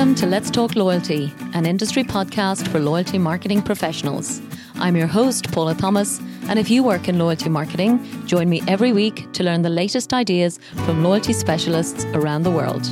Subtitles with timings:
[0.00, 4.40] Welcome to Let's Talk Loyalty, an industry podcast for loyalty marketing professionals.
[4.76, 8.94] I'm your host, Paula Thomas, and if you work in loyalty marketing, join me every
[8.94, 12.86] week to learn the latest ideas from loyalty specialists around the world.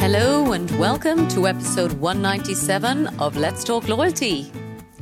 [0.00, 4.50] Hello, and welcome to episode 197 of Let's Talk Loyalty,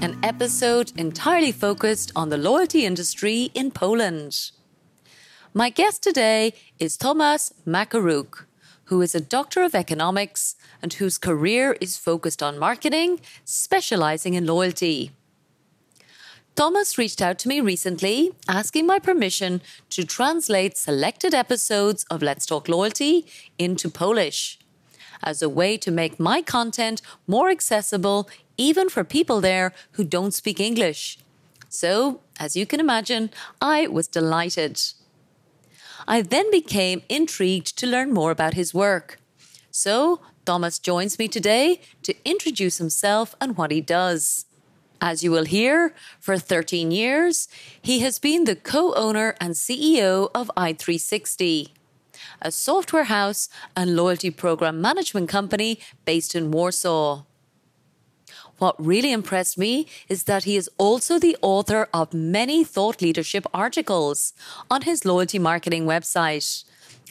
[0.02, 4.50] an episode entirely focused on the loyalty industry in Poland.
[5.56, 8.46] My guest today is Thomas Makaruk,
[8.86, 14.46] who is a doctor of economics and whose career is focused on marketing, specializing in
[14.46, 15.12] loyalty.
[16.56, 22.46] Thomas reached out to me recently asking my permission to translate selected episodes of Let's
[22.46, 23.24] Talk Loyalty
[23.56, 24.58] into Polish
[25.22, 30.34] as a way to make my content more accessible even for people there who don't
[30.34, 31.16] speak English.
[31.68, 34.82] So, as you can imagine, I was delighted.
[36.06, 39.18] I then became intrigued to learn more about his work.
[39.70, 44.46] So, Thomas joins me today to introduce himself and what he does.
[45.00, 47.48] As you will hear, for 13 years,
[47.80, 51.70] he has been the co owner and CEO of i360,
[52.40, 57.24] a software house and loyalty program management company based in Warsaw.
[58.58, 63.46] What really impressed me is that he is also the author of many thought leadership
[63.52, 64.32] articles
[64.70, 66.64] on his loyalty marketing website.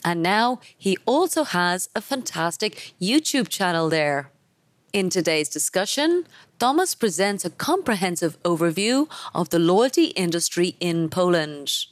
[0.06, 4.30] And now he also has a fantastic YouTube channel there.
[4.94, 6.28] In today's discussion,
[6.60, 11.88] Thomas presents a comprehensive overview of the loyalty industry in Poland,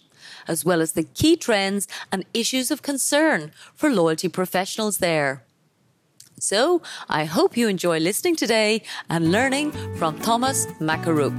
[0.48, 5.44] as well as the key trends and issues of concern for loyalty professionals there.
[6.42, 11.38] So I hope you enjoy listening today and learning from Thomas Makaruk.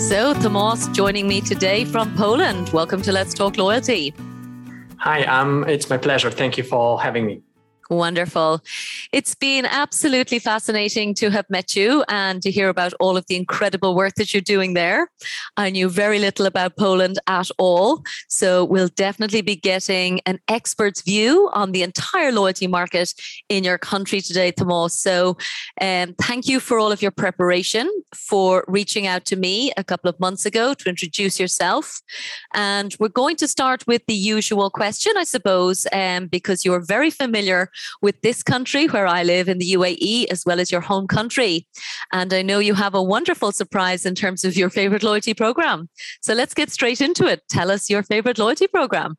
[0.00, 2.70] So, Tomas joining me today from Poland.
[2.70, 4.14] Welcome to Let's Talk Loyalty.
[4.96, 6.30] Hi, um, it's my pleasure.
[6.30, 7.42] Thank you for having me.
[7.90, 8.62] Wonderful.
[9.16, 13.36] It's been absolutely fascinating to have met you and to hear about all of the
[13.36, 15.08] incredible work that you're doing there.
[15.56, 18.02] I knew very little about Poland at all.
[18.28, 23.14] So we'll definitely be getting an expert's view on the entire loyalty market
[23.48, 25.00] in your country today, Tomas.
[25.00, 25.38] So
[25.80, 30.10] um, thank you for all of your preparation, for reaching out to me a couple
[30.10, 32.02] of months ago to introduce yourself.
[32.52, 37.08] And we're going to start with the usual question, I suppose, um, because you're very
[37.08, 37.70] familiar
[38.02, 41.66] with this country where I live in the UAE, as well as your home country.
[42.12, 45.88] And I know you have a wonderful surprise in terms of your favorite loyalty program.
[46.20, 47.42] So let's get straight into it.
[47.48, 49.16] Tell us your favorite loyalty program.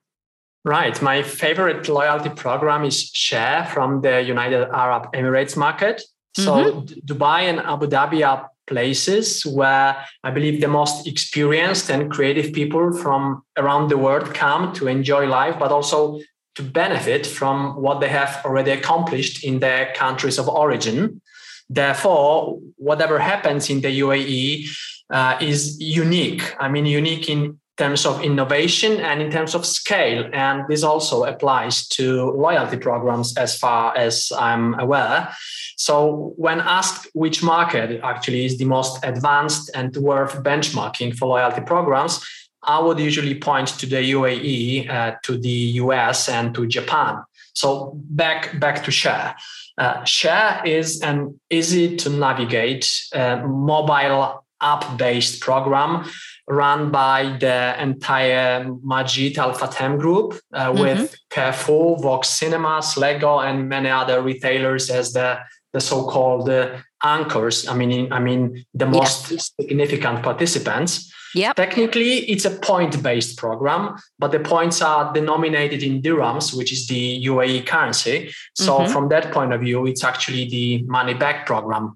[0.65, 1.01] Right.
[1.01, 6.01] My favorite loyalty program is Share from the United Arab Emirates market.
[6.35, 6.99] So mm-hmm.
[7.05, 12.93] Dubai and Abu Dhabi are places where I believe the most experienced and creative people
[12.93, 16.19] from around the world come to enjoy life, but also
[16.57, 21.21] to benefit from what they have already accomplished in their countries of origin.
[21.69, 24.67] Therefore, whatever happens in the UAE
[25.11, 26.55] uh, is unique.
[26.59, 30.27] I mean, unique in terms of innovation and in terms of scale.
[30.33, 35.29] And this also applies to loyalty programs as far as I'm aware.
[35.77, 41.61] So, when asked which market actually is the most advanced and worth benchmarking for loyalty
[41.61, 42.19] programs,
[42.67, 47.23] I would usually point to the UAE, uh, to the US, and to Japan.
[47.53, 49.35] So back back to Share.
[49.77, 56.05] Uh, Share is an easy to navigate uh, mobile app based program
[56.47, 60.81] run by the entire Majid Al Futtaim group uh, mm-hmm.
[60.81, 65.37] with Carrefour, Vox Cinemas, Lego, and many other retailers as the
[65.73, 67.67] the so-called uh, anchors.
[67.67, 71.13] I mean, I mean the most significant participants.
[71.37, 71.53] Yeah.
[71.53, 77.23] Technically, it's a point-based program, but the points are denominated in dirhams, which is the
[77.25, 78.33] UAE currency.
[78.55, 78.91] So mm-hmm.
[78.91, 81.95] from that point of view, it's actually the money back program.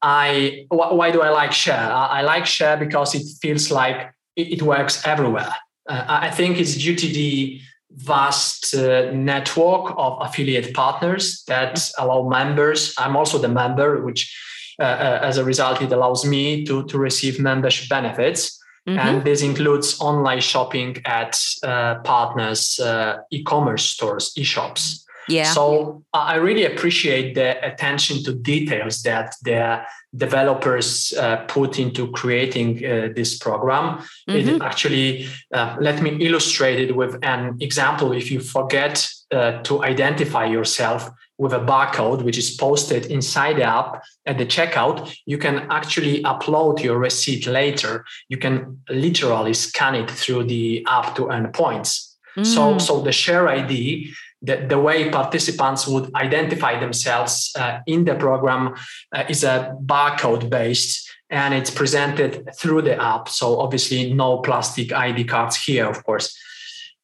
[0.00, 1.90] I why do I like Share?
[1.92, 5.54] I like Share because it feels like it, works everywhere.
[5.88, 7.60] Uh, I think it's due to the
[7.90, 12.94] vast uh, network of affiliate partners that allow members.
[12.98, 14.34] I'm also the member, which
[14.78, 18.58] uh, uh, as a result, it allows me to, to receive membership benefits.
[18.88, 18.98] Mm-hmm.
[18.98, 25.06] And this includes online shopping at uh, partners' uh, e commerce stores, e shops.
[25.28, 25.52] Yeah.
[25.52, 29.82] So I really appreciate the attention to details that the
[30.14, 33.98] developers uh, put into creating uh, this program.
[34.28, 34.56] Mm-hmm.
[34.56, 38.12] It actually uh, let me illustrate it with an example.
[38.12, 41.08] If you forget uh, to identify yourself
[41.42, 46.22] with a barcode, which is posted inside the app at the checkout, you can actually
[46.22, 48.04] upload your receipt later.
[48.28, 52.16] You can literally scan it through the app to earn points.
[52.36, 52.46] Mm.
[52.46, 58.16] So, so the share ID the, the way participants would identify themselves uh, in the
[58.16, 58.74] program
[59.12, 63.28] uh, is a barcode based and it's presented through the app.
[63.28, 66.36] So obviously no plastic ID cards here, of course.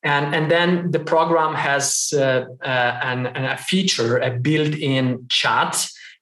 [0.08, 5.72] And, and then the program has uh, uh, an, a feature, a built-in chat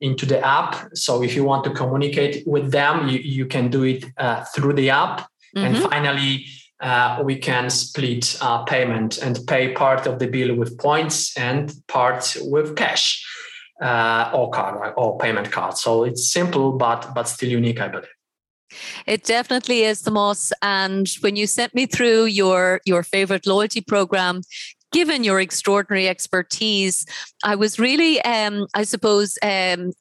[0.01, 0.71] into the app.
[0.95, 4.75] So if you want to communicate with them, you, you can do it uh, through
[4.75, 5.17] the app.
[5.57, 5.65] Mm-hmm.
[5.65, 6.47] And finally,
[6.81, 11.73] uh, we can split uh, payment and pay part of the bill with points and
[11.87, 13.25] part with cash
[13.81, 15.77] uh, or card or payment card.
[15.79, 18.16] So it's simple, but but still unique, I believe.
[19.07, 20.53] It definitely is, Tomas.
[20.63, 24.43] And when you sent me through your your favorite loyalty program,
[24.93, 27.07] given your extraordinary expertise,
[27.45, 29.93] I was really, um, I suppose, um,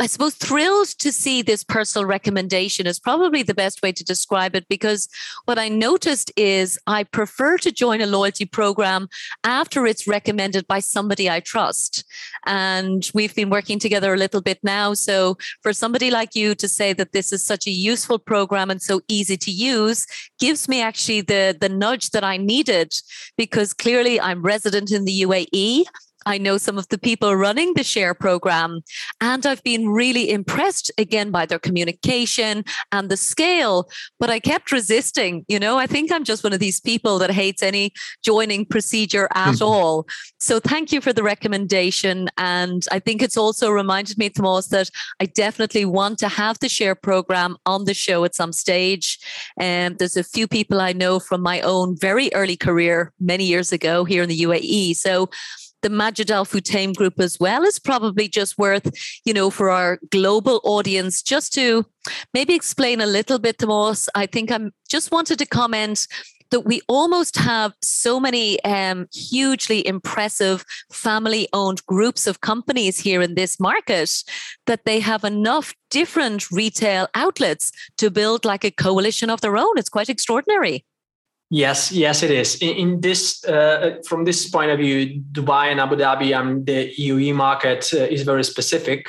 [0.00, 4.54] I suppose thrilled to see this personal recommendation is probably the best way to describe
[4.54, 5.08] it because
[5.44, 9.08] what I noticed is I prefer to join a loyalty program
[9.44, 12.04] after it's recommended by somebody I trust.
[12.46, 14.94] And we've been working together a little bit now.
[14.94, 18.80] So for somebody like you to say that this is such a useful program and
[18.80, 20.06] so easy to use
[20.38, 22.92] gives me actually the, the nudge that I needed
[23.36, 25.84] because clearly I'm resident in the UAE.
[26.26, 28.82] I know some of the people running the share program,
[29.20, 33.88] and I've been really impressed again by their communication and the scale.
[34.18, 35.44] But I kept resisting.
[35.48, 37.92] You know, I think I'm just one of these people that hates any
[38.22, 39.64] joining procedure at mm-hmm.
[39.64, 40.06] all.
[40.40, 42.28] So thank you for the recommendation.
[42.36, 44.90] And I think it's also reminded me, Tomas, that
[45.20, 49.18] I definitely want to have the share program on the show at some stage.
[49.58, 53.44] And um, there's a few people I know from my own very early career many
[53.44, 54.96] years ago here in the UAE.
[54.96, 55.30] So
[55.86, 56.44] the Majid Al
[56.94, 58.90] group as well is probably just worth,
[59.24, 61.86] you know, for our global audience, just to
[62.34, 64.08] maybe explain a little bit us.
[64.16, 66.08] I think I'm just wanted to comment
[66.50, 73.22] that we almost have so many um, hugely impressive family owned groups of companies here
[73.22, 74.10] in this market
[74.66, 79.78] that they have enough different retail outlets to build like a coalition of their own.
[79.78, 80.84] It's quite extraordinary.
[81.50, 82.56] Yes, yes, it is.
[82.56, 86.92] In, in this, uh, from this point of view, Dubai and Abu Dhabi and the
[86.98, 89.06] UAE market uh, is very specific,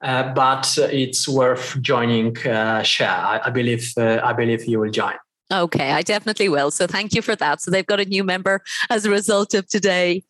[0.00, 2.38] uh, but it's worth joining.
[2.46, 3.92] Uh, share, I, I believe.
[3.96, 5.14] Uh, I believe you will join.
[5.52, 6.70] Okay, I definitely will.
[6.70, 7.60] So thank you for that.
[7.60, 10.22] So they've got a new member as a result of today.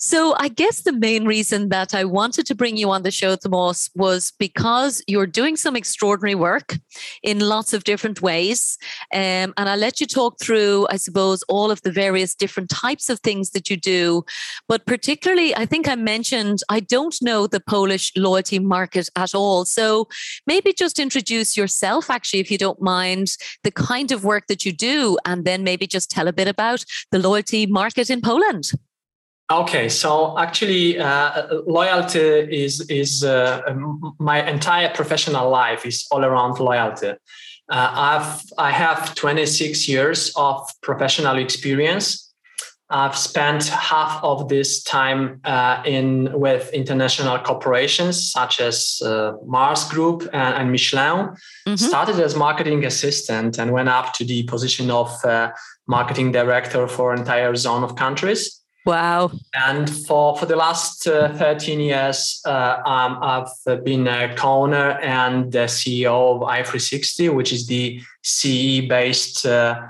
[0.00, 3.34] So I guess the main reason that I wanted to bring you on the show,
[3.34, 6.78] Tomas, was because you're doing some extraordinary work
[7.24, 8.78] in lots of different ways.
[9.12, 13.08] Um, and I'll let you talk through, I suppose, all of the various different types
[13.08, 14.24] of things that you do.
[14.68, 19.64] But particularly, I think I mentioned I don't know the Polish loyalty market at all.
[19.64, 20.06] So
[20.46, 24.70] maybe just introduce yourself, actually, if you don't mind, the kind of work that you
[24.70, 28.70] do, and then maybe just tell a bit about the loyalty market in Poland.
[29.50, 33.62] Okay, so actually, uh, loyalty is is uh,
[34.18, 37.14] my entire professional life is all around loyalty.
[37.70, 42.28] Uh, I've I have 26 years of professional experience.
[42.90, 49.84] I've spent half of this time uh, in with international corporations such as uh, Mars
[49.84, 51.36] Group and, and Michelin.
[51.66, 51.76] Mm-hmm.
[51.76, 55.52] Started as marketing assistant and went up to the position of uh,
[55.86, 58.57] marketing director for entire zone of countries.
[58.86, 59.32] Wow.
[59.54, 65.52] And for, for the last uh, 13 years, uh, um, I've been a co-owner and
[65.52, 69.80] the CEO of i360, which is the CE based uh,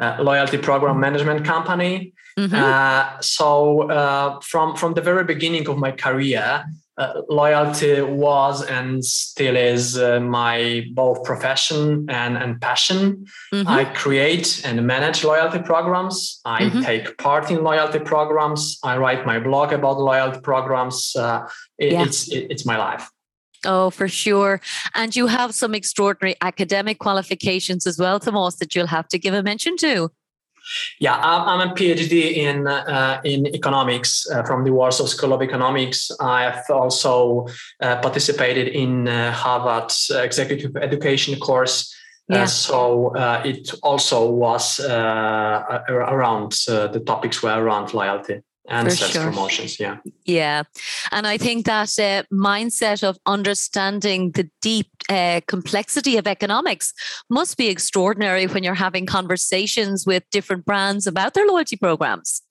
[0.00, 2.12] uh, loyalty program management company.
[2.38, 2.54] Mm-hmm.
[2.54, 6.64] Uh, so uh, from, from the very beginning of my career,
[6.98, 13.26] uh, loyalty was and still is uh, my both profession and, and passion.
[13.52, 13.68] Mm-hmm.
[13.68, 16.40] I create and manage loyalty programs.
[16.44, 16.80] I mm-hmm.
[16.80, 18.78] take part in loyalty programs.
[18.82, 21.14] I write my blog about loyalty programs.
[21.14, 21.46] Uh,
[21.78, 22.02] it, yeah.
[22.04, 23.10] It's it, it's my life.
[23.64, 24.60] Oh, for sure.
[24.94, 29.34] And you have some extraordinary academic qualifications as well, Tomas, that you'll have to give
[29.34, 30.10] a mention to.
[31.00, 36.10] Yeah, I'm, a PhD in uh, in economics uh, from the Warsaw School of Economics.
[36.20, 37.46] I've also
[37.80, 41.94] uh, participated in uh, Harvard's executive education course.
[42.28, 42.44] Uh, yeah.
[42.46, 49.22] so uh, it also was around the topics were around loyalty and For sales sure.
[49.24, 49.98] promotions yeah.
[50.24, 50.62] Yeah.
[51.12, 56.92] And i think that uh, mindset of understanding the deep uh, complexity of economics
[57.30, 62.42] must be extraordinary when you're having conversations with different brands about their loyalty programs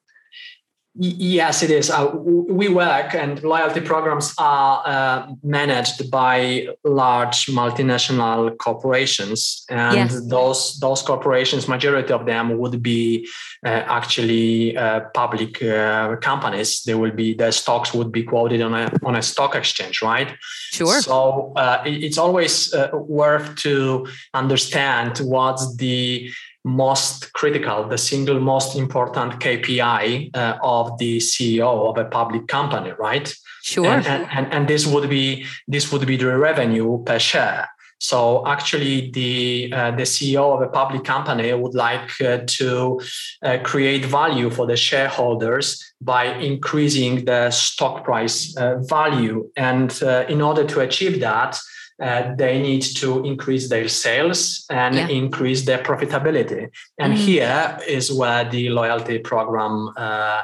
[0.98, 1.90] Yes, it is.
[1.90, 10.22] Uh, we work and loyalty programs are uh, managed by large multinational corporations, and yes.
[10.28, 13.28] those those corporations, majority of them would be
[13.66, 16.84] uh, actually uh, public uh, companies.
[16.84, 20.34] They will be their stocks would be quoted on a on a stock exchange, right?
[20.72, 21.02] Sure.
[21.02, 26.32] So uh, it's always worth to understand what's the
[26.66, 32.92] most critical, the single most important KPI uh, of the CEO of a public company,
[32.98, 33.34] right?
[33.62, 33.86] Sure.
[33.86, 37.70] And, and, and, this would be this would be the revenue per share.
[38.00, 43.00] So actually, the uh, the CEO of a public company would like uh, to
[43.44, 50.26] uh, create value for the shareholders by increasing the stock price uh, value, and uh,
[50.28, 51.58] in order to achieve that,
[52.02, 55.08] uh, they need to increase their sales and yeah.
[55.08, 56.70] increase their profitability.
[56.98, 60.42] And mm here is where the loyalty program uh,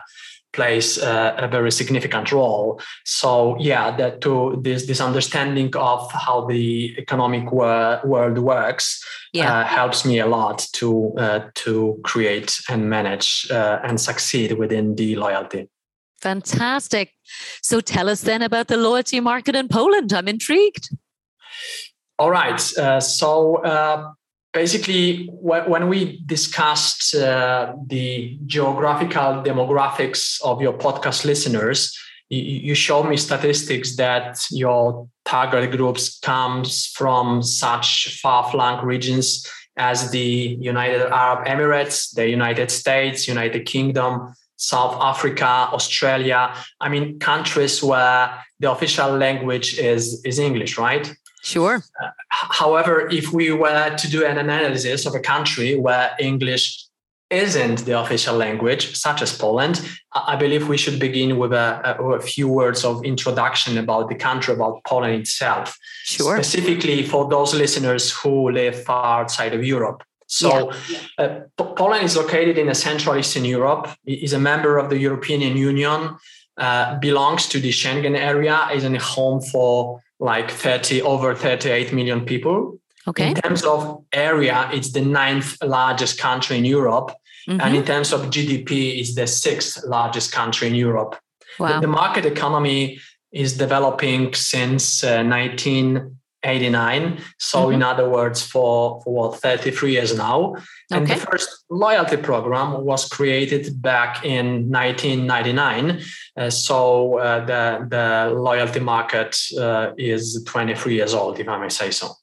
[0.54, 2.82] plays uh, a very significant role.
[3.06, 9.04] So yeah, that to this this understanding of how the economic wor- world works
[9.34, 9.60] yeah.
[9.60, 14.96] Uh, helps me a lot to uh, to create and manage uh, and succeed within
[14.96, 15.70] the loyalty.
[16.22, 17.14] Fantastic.
[17.62, 20.14] So tell us then about the loyalty market in Poland.
[20.14, 20.90] I'm intrigued.
[22.20, 22.62] All right.
[22.78, 24.12] Uh, so uh,
[24.54, 31.98] basically, when we discussed uh, the geographical demographics of your podcast listeners,
[32.30, 40.58] you, showed me statistics that your target groups comes from such far-flung regions as the
[40.62, 46.54] United Arab Emirates, the United States, United Kingdom, South Africa, Australia.
[46.80, 51.14] I mean, countries where the official language is, is English, right?
[51.42, 51.84] Sure.
[52.02, 56.86] Uh, however, if we were to do an analysis of a country where English
[57.32, 59.82] isn't the official language, such as Poland,
[60.14, 64.16] I believe we should begin with a, a, a, few words of introduction about the
[64.16, 65.78] country, about Poland itself.
[66.04, 66.36] Sure.
[66.36, 70.04] Specifically for those listeners who live far outside of Europe.
[70.28, 71.00] So, yeah.
[71.58, 76.16] uh, Poland is located in Central Eastern Europe, is a member of the European Union,
[76.58, 82.24] uh, belongs to the Schengen area, is a home for like 30 over 38 million
[82.24, 82.80] people.
[83.08, 83.30] Okay.
[83.30, 87.12] In terms of area, it's the ninth largest country in Europe.
[87.50, 87.60] Mm-hmm.
[87.60, 91.18] And in terms of GDP, it's the sixth largest country in Europe.
[91.60, 91.74] Wow.
[91.74, 93.00] The, the market economy
[93.32, 95.24] is developing since uh,
[96.44, 97.24] 1989.
[97.38, 97.74] So, mm-hmm.
[97.74, 100.56] in other words, for, for what, 33 years now.
[100.92, 101.16] And okay.
[101.16, 106.02] the first loyalty program was created back in 1999.
[106.36, 111.70] Uh, so uh, the, the loyalty market uh, is 23 years old, if I may
[111.70, 112.16] say so.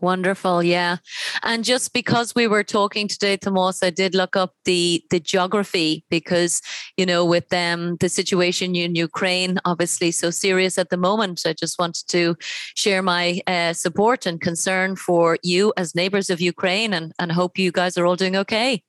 [0.00, 0.96] Wonderful, yeah.
[1.42, 6.04] And just because we were talking today, Tomas, I did look up the the geography
[6.10, 6.60] because
[6.96, 11.42] you know with um, the situation in Ukraine obviously so serious at the moment.
[11.46, 12.36] I just wanted to
[12.74, 17.56] share my uh, support and concern for you as neighbors of Ukraine, and and hope
[17.56, 18.82] you guys are all doing okay.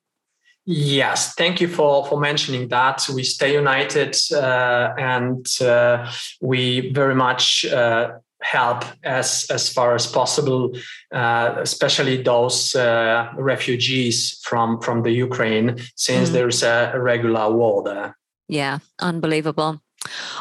[0.67, 3.07] Yes, thank you for, for mentioning that.
[3.13, 10.07] We stay united uh, and uh, we very much uh, help as, as far as
[10.07, 10.71] possible,
[11.13, 16.33] uh, especially those uh, refugees from, from the Ukraine, since mm.
[16.33, 18.17] there's a regular war there.
[18.47, 19.81] Yeah, unbelievable.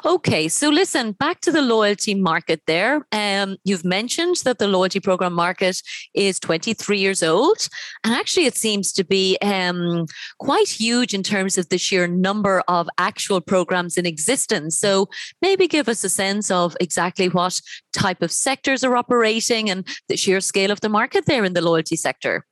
[0.04, 3.06] Okay, so listen, back to the loyalty market there.
[3.12, 5.82] Um, you've mentioned that the loyalty program market
[6.14, 7.68] is 23 years old.
[8.04, 10.06] And actually, it seems to be um,
[10.38, 14.78] quite huge in terms of the sheer number of actual programs in existence.
[14.78, 15.08] So
[15.40, 17.60] maybe give us a sense of exactly what
[17.92, 21.62] type of sectors are operating and the sheer scale of the market there in the
[21.62, 22.44] loyalty sector.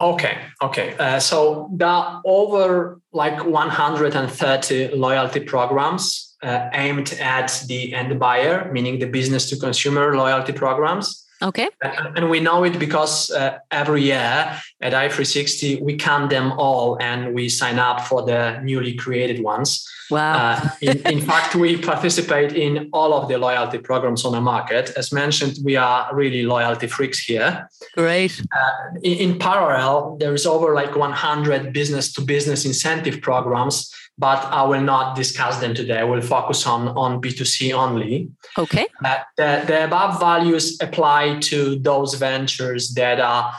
[0.00, 0.94] Okay, okay.
[0.98, 8.70] Uh, so there are over like 130 loyalty programs uh, aimed at the end buyer,
[8.72, 11.26] meaning the business to consumer loyalty programs.
[11.42, 11.68] Okay.
[11.82, 17.34] And we know it because uh, every year at i360, we count them all and
[17.34, 19.86] we sign up for the newly created ones.
[20.10, 20.34] Wow.
[20.34, 24.90] Uh, in, in, fact, we participate in all of the loyalty programs on the market.
[24.96, 27.68] As mentioned, we are really loyalty freaks here.
[27.94, 28.40] Great.
[28.56, 34.44] Uh, in, in parallel, there is over like 100 business to business incentive programs but
[34.46, 35.98] I will not discuss them today.
[35.98, 38.30] I will focus on, on B2C only.
[38.56, 38.86] Okay.
[39.04, 43.52] Uh, the, the above values apply to those ventures that are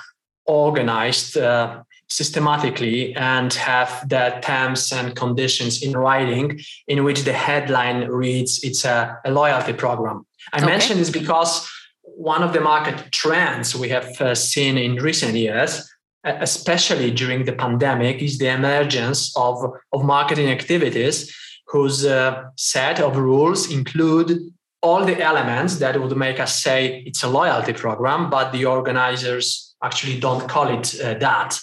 [0.45, 8.07] organized uh, systematically and have the terms and conditions in writing in which the headline
[8.07, 10.25] reads it's a, a loyalty program.
[10.53, 10.65] I okay.
[10.65, 11.69] mention this because
[12.03, 15.87] one of the market trends we have uh, seen in recent years
[16.41, 19.55] especially during the pandemic, is the emergence of,
[19.91, 21.35] of marketing activities
[21.67, 24.39] whose uh, set of rules include
[24.81, 29.75] all the elements that would make us say it's a loyalty program, but the organizers
[29.83, 31.59] actually don't call it uh, that.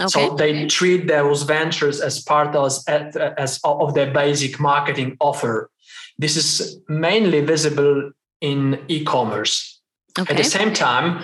[0.00, 0.08] Okay.
[0.08, 5.70] So they treat those ventures as part of, as of their basic marketing offer.
[6.18, 9.80] This is mainly visible in e-commerce.
[10.18, 10.30] Okay.
[10.30, 11.22] At the same time,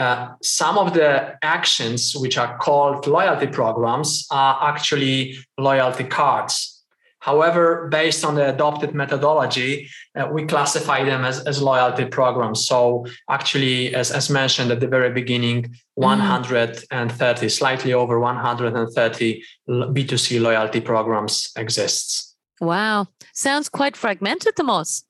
[0.00, 6.82] uh, some of the actions which are called loyalty programs are actually loyalty cards.
[7.18, 12.66] However, based on the adopted methodology, uh, we classify them as, as loyalty programs.
[12.66, 15.74] So, actually, as, as mentioned at the very beginning, mm.
[15.96, 22.34] 130, slightly over 130 B2C loyalty programs exists.
[22.58, 23.08] Wow.
[23.34, 25.04] Sounds quite fragmented, Tomas.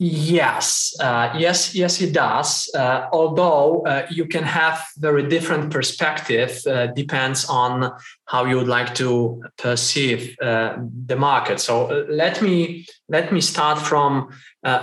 [0.00, 2.70] Yes, uh, yes, yes, it does.
[2.72, 7.92] Uh, although uh, you can have very different perspective, uh, depends on
[8.26, 10.76] how you would like to perceive uh,
[11.06, 11.58] the market.
[11.58, 14.28] So uh, let me let me start from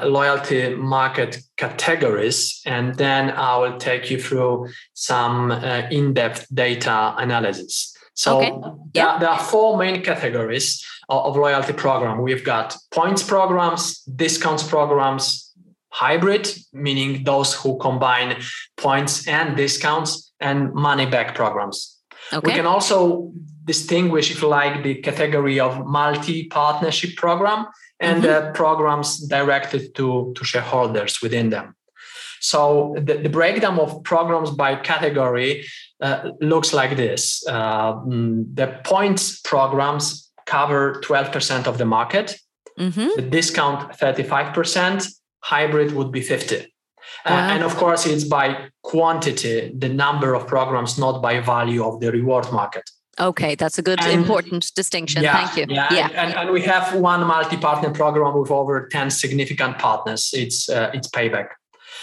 [0.03, 5.51] loyalty market categories, and then I will take you through some
[5.91, 7.95] in-depth data analysis.
[8.15, 8.53] So okay.
[8.93, 9.11] yeah.
[9.11, 12.21] there, there are four main categories of loyalty program.
[12.21, 15.51] We've got points programs, discounts programs,
[15.89, 18.41] hybrid, meaning those who combine
[18.77, 21.97] points and discounts, and money back programs.
[22.33, 22.51] Okay.
[22.51, 23.31] We can also
[23.63, 27.67] distinguish, if you like, the category of multi partnership program
[27.99, 28.53] and mm-hmm.
[28.53, 31.75] programs directed to, to shareholders within them.
[32.41, 35.65] So the, the breakdown of programs by category
[36.01, 37.43] uh, looks like this.
[37.47, 42.37] Uh, mm, the points programs cover 12% of the market.
[42.79, 43.09] Mm-hmm.
[43.15, 45.07] The discount 35%,
[45.41, 46.55] hybrid would be 50.
[46.55, 46.61] Uh,
[47.25, 47.35] wow.
[47.35, 51.99] Uh, and of course, it's by quantity, the number of programs, not by value of
[51.99, 52.83] the reward market.
[53.17, 55.23] Okay, that's a good, and, important distinction.
[55.23, 55.73] Yeah, Thank you.
[55.73, 56.09] Yeah, yeah.
[56.13, 60.31] And, and, we have one multi-partner program with over ten significant partners.
[60.33, 61.47] It's uh, it's payback.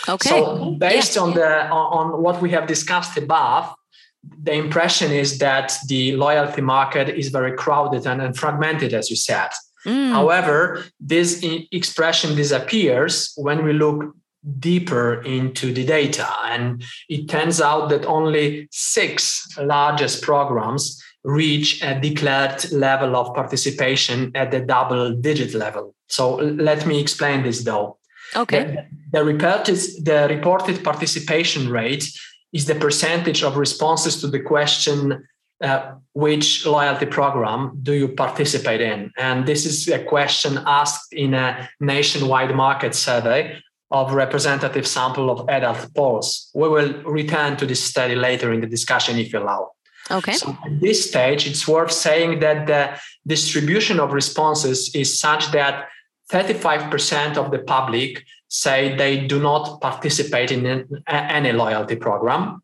[0.09, 0.31] Okay.
[0.31, 1.23] So based yeah.
[1.23, 3.75] on the on what we have discussed above,
[4.23, 9.17] the impression is that the loyalty market is very crowded and, and fragmented, as you
[9.17, 9.51] said.
[9.87, 10.13] Mm.
[10.13, 14.15] However, this expression disappears when we look
[14.59, 16.29] deeper into the data.
[16.45, 24.33] And it turns out that only six largest programs reach a declared level of participation
[24.35, 25.95] at the double digit level.
[26.09, 27.99] So let me explain this though.
[28.35, 28.87] Okay.
[29.13, 32.05] The, the, reported, the reported participation rate
[32.53, 35.27] is the percentage of responses to the question
[35.63, 39.13] uh, which loyalty program do you participate in?
[39.17, 43.63] And this is a question asked in a nationwide market survey
[43.93, 46.51] of representative sample of adult Poles.
[46.55, 49.71] We will return to this study later in the discussion if you allow.
[50.11, 50.33] Okay.
[50.33, 55.89] So at this stage, it's worth saying that the distribution of responses is such that
[56.33, 62.63] 35% of the public say they do not participate in any loyalty program.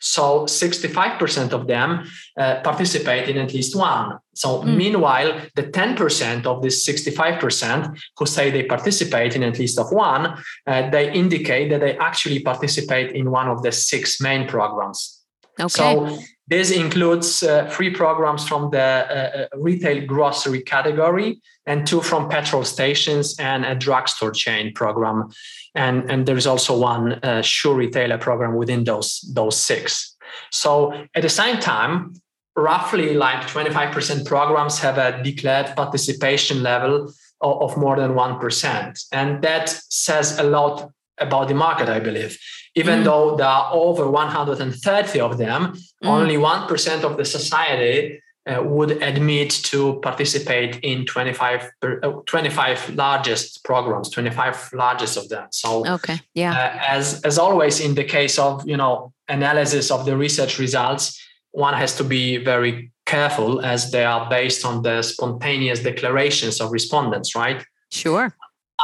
[0.00, 2.04] So 65% of them
[2.36, 4.18] uh, participate in at least one.
[4.34, 4.76] So mm.
[4.76, 10.42] meanwhile, the 10% of this 65% who say they participate in at least of one,
[10.66, 15.22] uh, they indicate that they actually participate in one of the six main programs.
[15.60, 15.68] Okay.
[15.68, 22.00] So this includes uh, three programs from the uh, uh, retail grocery category and two
[22.00, 25.28] from petrol stations and a drugstore chain program.
[25.74, 30.16] And, and there is also one uh, shoe retailer program within those, those six.
[30.50, 32.14] So at the same time,
[32.56, 39.04] roughly like 25% programs have a declared participation level of, of more than 1%.
[39.12, 42.38] And that says a lot about the market, I believe.
[42.74, 43.04] Even mm.
[43.04, 46.08] though there are over 130 of them, mm.
[46.08, 53.62] only 1% of the society uh, would admit to participate in 25, uh, 25 largest
[53.62, 58.38] programs 25 largest of them so okay yeah uh, as as always in the case
[58.38, 63.90] of you know analysis of the research results one has to be very careful as
[63.90, 68.34] they are based on the spontaneous declarations of respondents right sure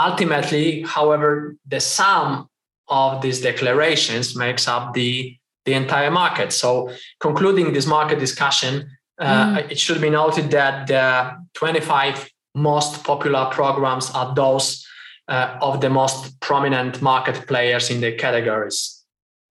[0.01, 2.49] ultimately, however, the sum
[2.89, 6.53] of these declarations makes up the, the entire market.
[6.53, 9.71] So, concluding this market discussion, uh, mm.
[9.71, 14.87] it should be noted that the 25 most popular programs are those
[15.29, 19.03] uh, of the most prominent market players in the categories.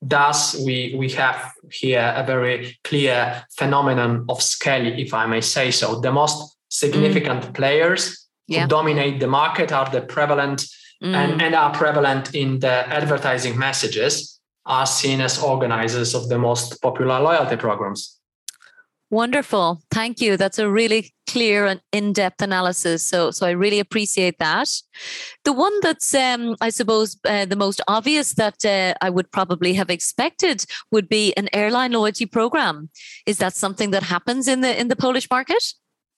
[0.02, 5.72] Thus, we, we have here a very clear phenomenon of scale, if I may say
[5.72, 6.00] so.
[6.02, 7.54] The most significant mm.
[7.54, 8.64] players yeah.
[8.64, 10.66] who dominate the market are the prevalent
[11.04, 11.14] mm.
[11.14, 16.82] and, and are prevalent in the advertising messages are seen as organizers of the most
[16.82, 18.20] popular loyalty programs.
[19.10, 19.80] Wonderful.
[19.92, 20.38] Thank you.
[20.38, 23.06] That's a really clear and in-depth analysis.
[23.06, 24.70] So, so I really appreciate that.
[25.44, 29.74] The one that's, um, I suppose, uh, the most obvious that uh, I would probably
[29.76, 32.90] have expected would be an airline loyalty program.
[33.28, 35.64] Is that something that happens in the in the Polish market?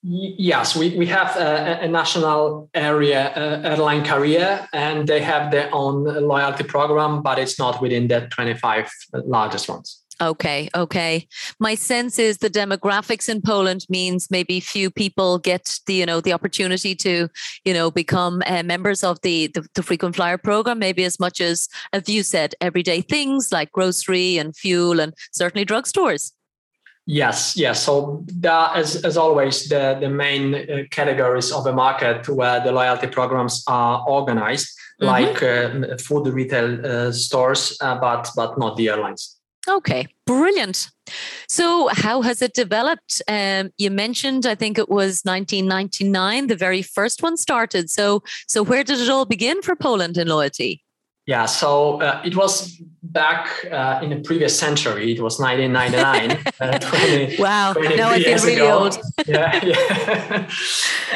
[0.08, 5.74] Yes, we, we have a, a national area uh, airline carrier, and they have their
[5.74, 8.88] own loyalty program, but it's not within the 25
[9.26, 10.04] largest ones.
[10.22, 11.28] Okay, okay.
[11.60, 16.22] My sense is the demographics in Poland means maybe few people get the you know
[16.22, 17.28] the opportunity to
[17.66, 20.80] you know become uh, members of the, the, the frequent flyer program.
[20.80, 25.66] Maybe as much as as you said, everyday things like grocery and fuel and certainly
[25.66, 26.32] drugstores.
[27.08, 27.84] Yes, yes.
[27.84, 32.72] So that, as as always, the the main uh, categories of a market where the
[32.72, 35.06] loyalty programs are organized, mm-hmm.
[35.06, 39.36] like uh, food retail uh, stores, uh, but but not the airlines.
[39.68, 40.90] Okay, brilliant.
[41.48, 43.22] So, how has it developed?
[43.28, 47.90] Um, you mentioned, I think it was 1999, the very first one started.
[47.90, 50.85] So, so where did it all begin for Poland in loyalty?
[51.28, 55.12] Yeah, so uh, it was back uh, in the previous century.
[55.12, 56.54] It was 1999.
[56.60, 58.80] uh, 20, wow, now I feel really ago.
[58.80, 59.00] old.
[59.26, 60.50] yeah, yeah.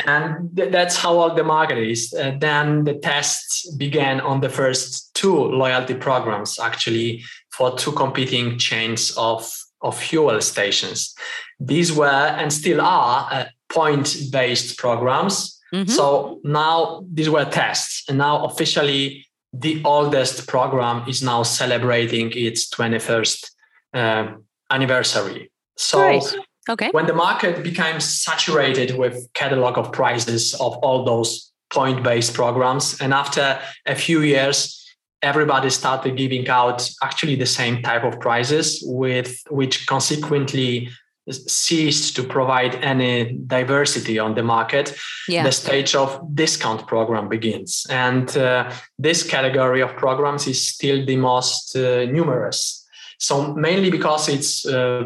[0.08, 2.12] and th- that's how old the market is.
[2.12, 8.58] Uh, then the tests began on the first two loyalty programs, actually, for two competing
[8.58, 11.13] chains of, of fuel stations.
[11.60, 15.60] These were and still are uh, point based programs.
[15.72, 15.89] Mm-hmm.
[15.89, 22.69] So now these were tests, and now officially the oldest program is now celebrating its
[22.69, 23.51] 21st
[23.93, 24.33] uh,
[24.69, 25.51] anniversary.
[25.77, 26.35] So Great.
[26.69, 26.89] okay.
[26.91, 33.13] when the market becomes saturated with catalog of prices of all those point-based programs, and
[33.13, 34.75] after a few years,
[35.21, 40.89] everybody started giving out actually the same type of prices, with which consequently
[41.31, 44.95] ceased to provide any diversity on the market,
[45.27, 45.43] yeah.
[45.43, 47.85] the stage of discount program begins.
[47.89, 52.87] And uh, this category of programs is still the most uh, numerous.
[53.19, 55.03] So mainly because it's uh,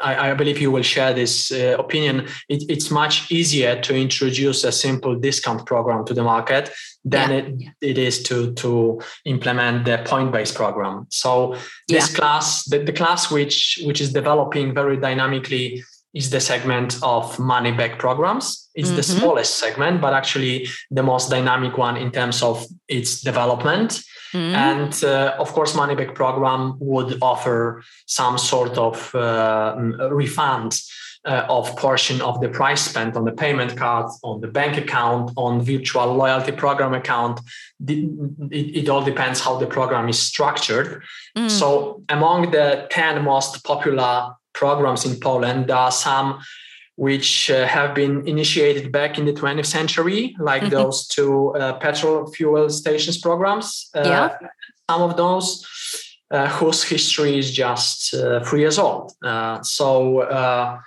[0.00, 2.26] I, I, believe you will share this uh, opinion.
[2.48, 6.70] It, it's much easier to introduce a simple discount program to the market
[7.04, 7.36] than yeah.
[7.36, 11.06] it, it is to, to implement the point-based program.
[11.10, 11.56] So
[11.88, 12.16] this yeah.
[12.16, 17.72] class, the, the class which which is developing very dynamically is the segment of money
[17.72, 18.68] back programs.
[18.74, 18.96] It's mm-hmm.
[18.96, 24.02] the smallest segment, but actually the most dynamic one in terms of its development.
[24.32, 24.54] Mm.
[24.54, 29.76] And uh, of course, money back program would offer some sort of uh,
[30.10, 30.80] refund
[31.24, 35.30] uh, of portion of the price spent on the payment card, on the bank account,
[35.36, 37.40] on virtual loyalty program account.
[37.86, 38.10] It,
[38.50, 41.02] it, all depends how the program is structured.
[41.36, 41.50] Mm.
[41.50, 46.40] So among the 10 most popular programs in Poland, there are some
[46.96, 50.70] which uh, have been initiated back in the 20th century, like mm-hmm.
[50.70, 53.88] those two uh, petrol fuel stations programs.
[53.94, 54.48] Uh, yeah.
[54.90, 55.66] Some of those
[56.30, 59.12] uh, whose history is just uh, three years old.
[59.22, 60.78] Uh, so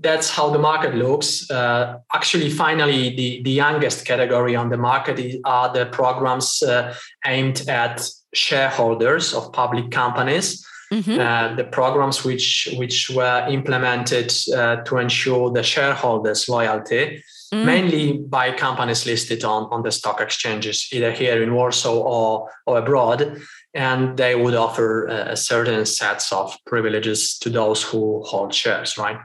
[0.00, 1.50] that's how the market looks.
[1.50, 6.62] actually, finally, the, the youngest category on the market is, are the programs
[7.26, 10.66] aimed at shareholders of public companies.
[10.92, 11.18] Mm-hmm.
[11.18, 17.64] Uh, the programs which which were implemented uh, to ensure the shareholders' loyalty, mm.
[17.64, 22.78] mainly by companies listed on, on the stock exchanges, either here in Warsaw or, or
[22.78, 23.40] abroad.
[23.72, 29.18] And they would offer a certain sets of privileges to those who hold shares, right?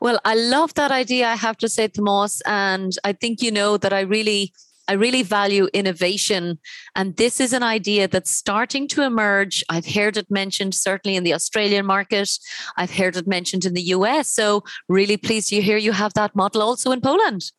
[0.00, 2.40] Well, I love that idea, I have to say, Tomas.
[2.46, 4.52] And I think you know that I really
[4.88, 6.58] I really value innovation.
[6.96, 9.64] And this is an idea that's starting to emerge.
[9.68, 12.30] I've heard it mentioned certainly in the Australian market.
[12.76, 14.30] I've heard it mentioned in the US.
[14.30, 17.52] So, really pleased to hear you have that model also in Poland.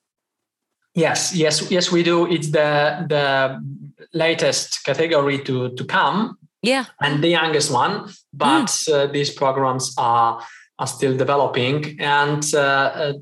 [0.95, 2.27] Yes, yes, yes, we do.
[2.27, 3.59] It's the the
[4.13, 6.37] latest category to to come.
[6.61, 8.13] Yeah, and the youngest one.
[8.31, 8.93] But mm.
[8.93, 10.43] uh, these programs are
[10.77, 13.13] are still developing, and uh, uh,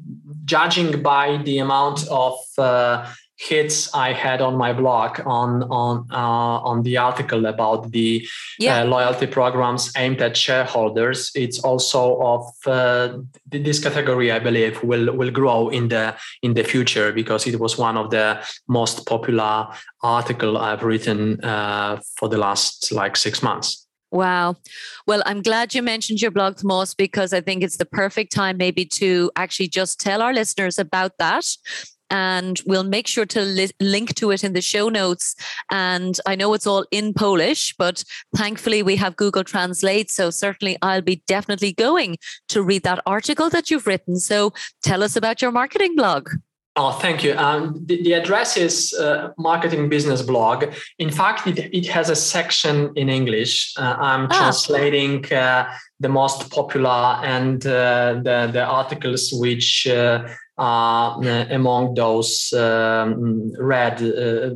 [0.43, 3.07] judging by the amount of uh,
[3.41, 8.27] hits I had on my blog on on uh, on the article about the
[8.59, 8.81] yeah.
[8.81, 11.31] uh, loyalty programs aimed at shareholders.
[11.33, 13.17] It's also of uh,
[13.49, 17.77] this category, I believe, will will grow in the in the future because it was
[17.77, 19.67] one of the most popular
[20.03, 23.87] article I've written uh, for the last like six months.
[24.11, 24.57] Wow.
[25.07, 28.57] Well, I'm glad you mentioned your blog, Tomas, because I think it's the perfect time
[28.57, 31.45] maybe to actually just tell our listeners about that
[32.11, 35.35] and we'll make sure to li- link to it in the show notes.
[35.71, 38.03] And I know it's all in Polish, but
[38.35, 40.11] thankfully we have Google Translate.
[40.11, 42.17] So certainly I'll be definitely going
[42.49, 44.17] to read that article that you've written.
[44.19, 46.29] So tell us about your marketing blog.
[46.77, 47.35] Oh, thank you.
[47.35, 50.73] Um, the, the, address is uh, Marketing Business Blog.
[50.99, 53.73] In fact, it, it has a section in English.
[53.77, 54.37] Uh, I'm ah.
[54.37, 55.69] translating uh,
[55.99, 60.25] the most popular and uh, the, the articles which uh,
[60.61, 63.99] among those um, read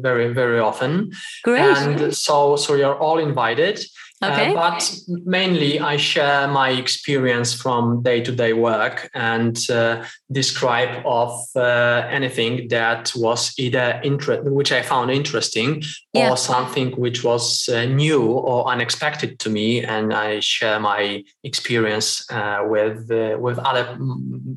[0.02, 1.12] very, very often.
[1.44, 1.62] Great.
[1.62, 3.80] And so, so you're all invited.
[4.24, 4.52] Okay.
[4.52, 12.08] Uh, but mainly, I share my experience from day-to-day work and uh, describe of uh,
[12.10, 16.32] anything that was either interest, which I found interesting, yeah.
[16.32, 22.26] or something which was uh, new or unexpected to me, and I share my experience
[22.32, 23.98] uh, with uh, with other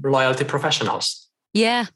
[0.05, 1.28] loyalty professionals.
[1.55, 1.87] Yeah,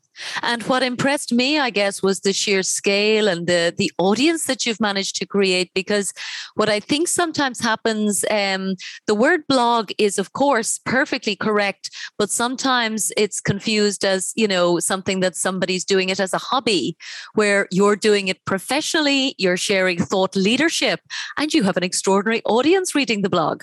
[0.43, 4.65] and what impressed me, I guess, was the sheer scale and the the audience that
[4.67, 5.71] you've managed to create.
[5.75, 6.13] Because
[6.55, 8.75] what I think sometimes happens, um,
[9.07, 14.79] the word blog is, of course, perfectly correct, but sometimes it's confused as you know
[14.81, 16.97] something that somebody's doing it as a hobby,
[17.35, 21.01] where you're doing it professionally, you're sharing thought leadership,
[21.37, 23.63] and you have an extraordinary audience reading the blog.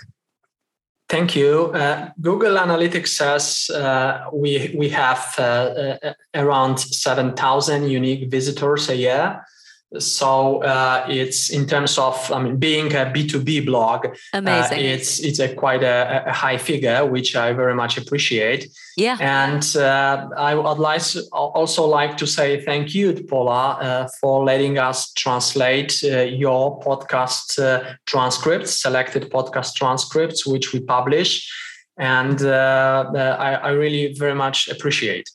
[1.10, 1.72] Thank you.
[1.74, 8.90] Uh, Google Analytics says uh, we we have uh, uh around seven thousand unique visitors
[8.90, 9.44] a year.
[9.98, 14.06] So uh, it's in terms of I mean, being a B two B blog.
[14.06, 14.78] Uh, Amazing.
[14.78, 18.70] Uh, it's it's a quite a, a, high figure, which I very much appreciate.
[18.98, 19.18] Yeah.
[19.20, 24.44] And uh, I would like also like to say thank you to Paula uh, for
[24.44, 27.58] letting us translate uh, your podcast
[28.06, 31.52] transcripts, selected podcast transcripts, which we publish,
[31.98, 35.28] and I, I really very much appreciate.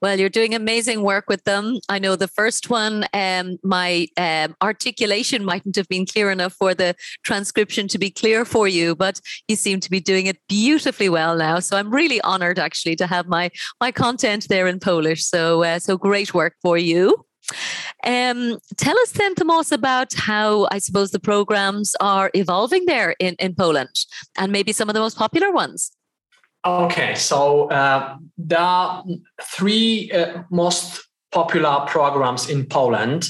[0.00, 1.80] Well, you're doing amazing work with them.
[1.88, 6.72] I know the first one, um, my um, articulation mightn't have been clear enough for
[6.72, 11.08] the transcription to be clear for you, but you seem to be doing it beautifully
[11.08, 11.58] well now.
[11.58, 15.24] So I'm really honored actually to have my my content there in Polish.
[15.24, 17.24] So uh, so great work for you.
[18.04, 23.34] Um, tell us then, Tomas, about how I suppose the programs are evolving there in,
[23.38, 23.88] in Poland
[24.36, 25.90] and maybe some of the most popular ones.
[26.66, 29.04] Okay, so uh, there are
[29.42, 33.28] three uh, most popular programs in Poland.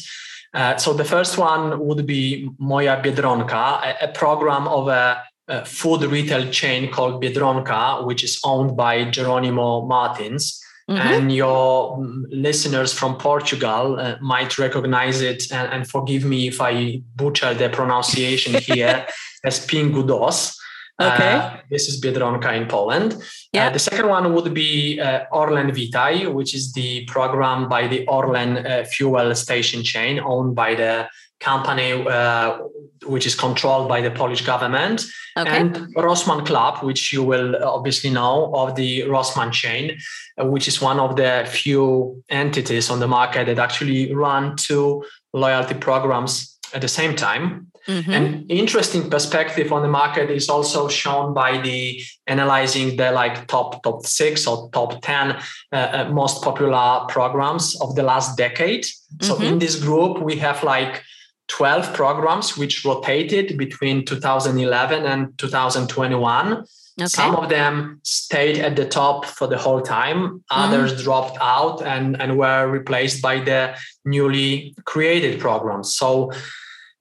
[0.54, 5.64] Uh, so the first one would be Moja Biedronka, a, a program of a, a,
[5.64, 10.60] food retail chain called Biedronka, which is owned by Jeronimo Martins.
[10.88, 11.06] Mm-hmm.
[11.06, 16.62] And your mm, listeners from Portugal uh, might recognize it and, and, forgive me if
[16.62, 19.06] I butcher the pronunciation here
[19.44, 20.56] as Pingo Doce.
[21.00, 21.34] Okay.
[21.34, 23.14] Uh, this is Biedronka in Poland.
[23.14, 23.20] Uh,
[23.52, 23.70] yeah.
[23.70, 28.66] The second one would be uh, Orlen Vitay, which is the program by the Orlen
[28.66, 31.08] uh, fuel station chain owned by the
[31.40, 32.58] company uh,
[33.04, 35.04] which is controlled by the Polish government.
[35.36, 35.56] Okay.
[35.56, 39.98] And Rossmann Club, which you will obviously know of the Rossmann chain,
[40.36, 45.74] which is one of the few entities on the market that actually run two loyalty
[45.74, 47.70] programs at the same time.
[47.88, 48.12] Mm-hmm.
[48.12, 53.82] An interesting perspective on the market is also shown by the analyzing the like top
[53.82, 55.38] top six or top ten
[55.72, 58.84] uh, uh most popular programs of the last decade.
[58.84, 59.26] Mm-hmm.
[59.26, 61.02] So in this group we have like
[61.48, 66.52] 12 programs which rotated between 2011 and 2021.
[67.00, 67.06] Okay.
[67.06, 70.44] Some of them stayed at the top for the whole time.
[70.50, 71.02] Others mm-hmm.
[71.04, 73.74] dropped out and, and were replaced by the
[74.04, 75.94] newly created programs.
[75.96, 76.32] So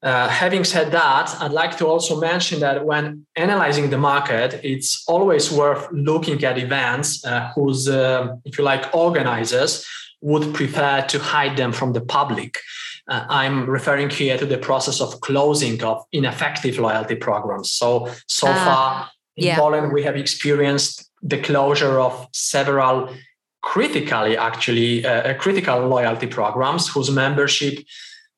[0.03, 5.03] uh, having said that, I'd like to also mention that when analyzing the market, it's
[5.07, 9.85] always worth looking at events uh, whose, uh, if you like, organizers
[10.21, 12.59] would prefer to hide them from the public.
[13.07, 17.71] Uh, I'm referring here to the process of closing of ineffective loyalty programs.
[17.71, 19.55] So, so ah, far in yeah.
[19.55, 23.09] Poland, we have experienced the closure of several
[23.63, 27.79] critically, actually, uh, critical loyalty programs whose membership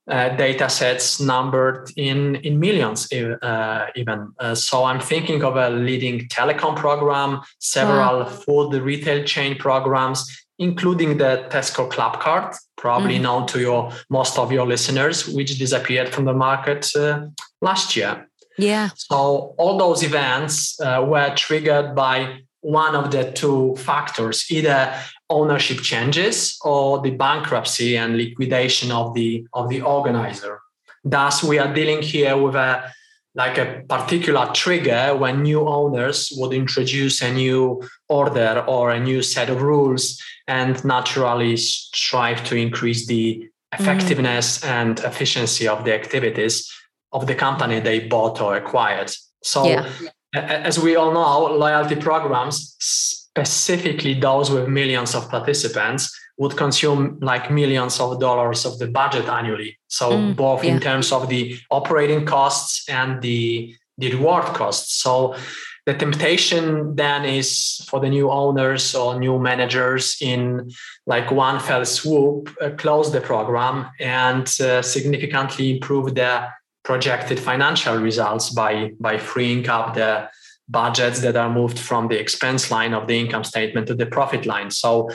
[0.09, 4.31] uh, data sets numbered in, in millions uh, even.
[4.39, 8.25] Uh, so I'm thinking of a leading telecom program, several wow.
[8.25, 10.25] food retail chain programs,
[10.57, 16.09] including the Tesco Clubcard, probably mm known to your most of your listeners, which disappeared
[16.09, 17.27] from the market uh,
[17.61, 18.29] last year.
[18.57, 18.89] Yeah.
[18.95, 24.93] So all those events uh, were triggered by one of the two factors, either
[25.29, 30.59] ownership changes or the bankruptcy and liquidation of the of the organizer.
[31.03, 32.91] Thus, we are dealing here with a
[33.35, 39.21] like a particular trigger when new owners would introduce a new order or a new
[39.21, 44.67] set of rules and naturally strive to increase the effectiveness mm.
[44.67, 46.69] and efficiency of the activities
[47.11, 49.11] of the company they bought or acquired.
[49.43, 49.89] So, yeah.
[50.33, 57.51] As we all know, loyalty programs, specifically those with millions of participants, would consume like
[57.51, 59.77] millions of dollars of the budget annually.
[59.87, 60.73] So, mm, both yeah.
[60.73, 65.01] in terms of the operating costs and the, the reward costs.
[65.01, 65.35] So,
[65.85, 70.69] the temptation then is for the new owners or new managers in
[71.07, 76.47] like one fell swoop uh, close the program and uh, significantly improve the
[76.89, 80.11] projected financial results by by freeing up the
[80.67, 84.45] budgets that are moved from the expense line of the income statement to the profit
[84.45, 84.71] line.
[84.71, 85.09] So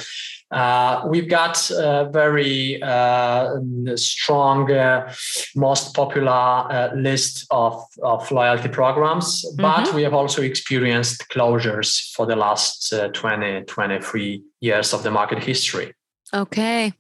[0.51, 3.57] uh, we've got a very uh,
[3.97, 5.13] strong, uh,
[5.57, 9.63] most popular uh, list of, of loyalty programs, mm-hmm.
[9.63, 15.11] but we have also experienced closures for the last uh, 20, 23 years of the
[15.11, 15.93] market history.
[16.33, 16.93] Okay.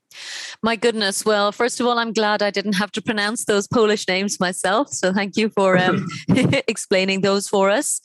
[0.64, 1.26] My goodness.
[1.26, 4.88] Well, first of all, I'm glad I didn't have to pronounce those Polish names myself.
[4.88, 6.06] So thank you for um,
[6.66, 8.00] explaining those for us.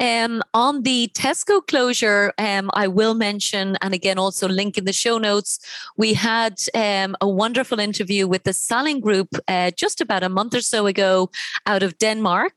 [0.00, 4.92] Um, on the Tesco closure, um, I will mention, and again, also link in the
[4.94, 5.58] show notes,
[5.98, 10.54] we had um, a wonderful interview with the Salling Group uh, just about a month
[10.54, 11.28] or so ago
[11.66, 12.54] out of Denmark.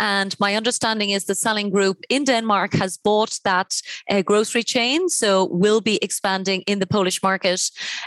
[0.00, 5.10] And my understanding is the Salling Group in Denmark has bought that uh, grocery chain,
[5.10, 7.60] so will be expanding in the Polish market.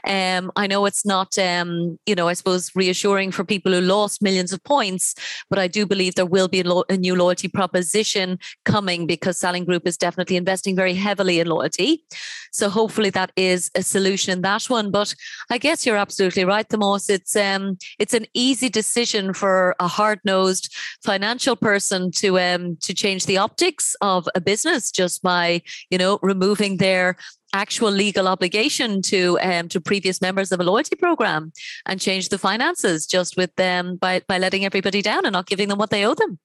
[0.07, 4.23] Um, I know it's not, um, you know, I suppose reassuring for people who lost
[4.23, 5.13] millions of points,
[5.51, 9.37] but I do believe there will be a, lo- a new loyalty proposition coming because
[9.37, 12.03] Salling Group is definitely investing very heavily in loyalty.
[12.51, 14.89] So hopefully that is a solution in that one.
[14.89, 15.13] But
[15.51, 17.07] I guess you're absolutely right, Tomas.
[17.07, 22.77] It's um, it's an easy decision for a hard nosed financial person person to um
[22.81, 27.15] to change the optics of a business just by you know removing their
[27.53, 31.51] actual legal obligation to um, to previous members of a loyalty program
[31.85, 35.69] and change the finances just with them by by letting everybody down and not giving
[35.69, 36.39] them what they owe them.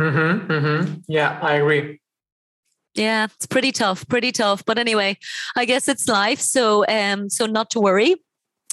[0.00, 0.94] Mm-hmm, mm-hmm.
[1.08, 2.00] Yeah, I agree.
[2.94, 4.64] Yeah, it's pretty tough, pretty tough.
[4.64, 5.18] But anyway,
[5.56, 6.40] I guess it's life.
[6.40, 8.16] So um, so not to worry.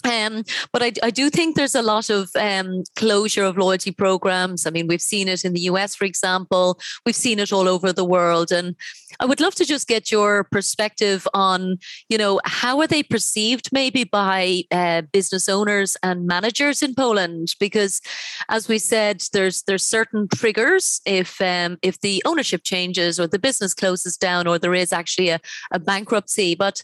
[0.03, 4.65] Um, but I, I do think there's a lot of um, closure of loyalty programs.
[4.65, 6.79] I mean, we've seen it in the US, for example.
[7.05, 8.75] We've seen it all over the world, and
[9.19, 11.77] I would love to just get your perspective on,
[12.09, 17.55] you know, how are they perceived maybe by uh, business owners and managers in Poland?
[17.59, 18.01] Because,
[18.49, 23.39] as we said, there's there's certain triggers if um, if the ownership changes or the
[23.39, 25.39] business closes down or there is actually a,
[25.71, 26.83] a bankruptcy, but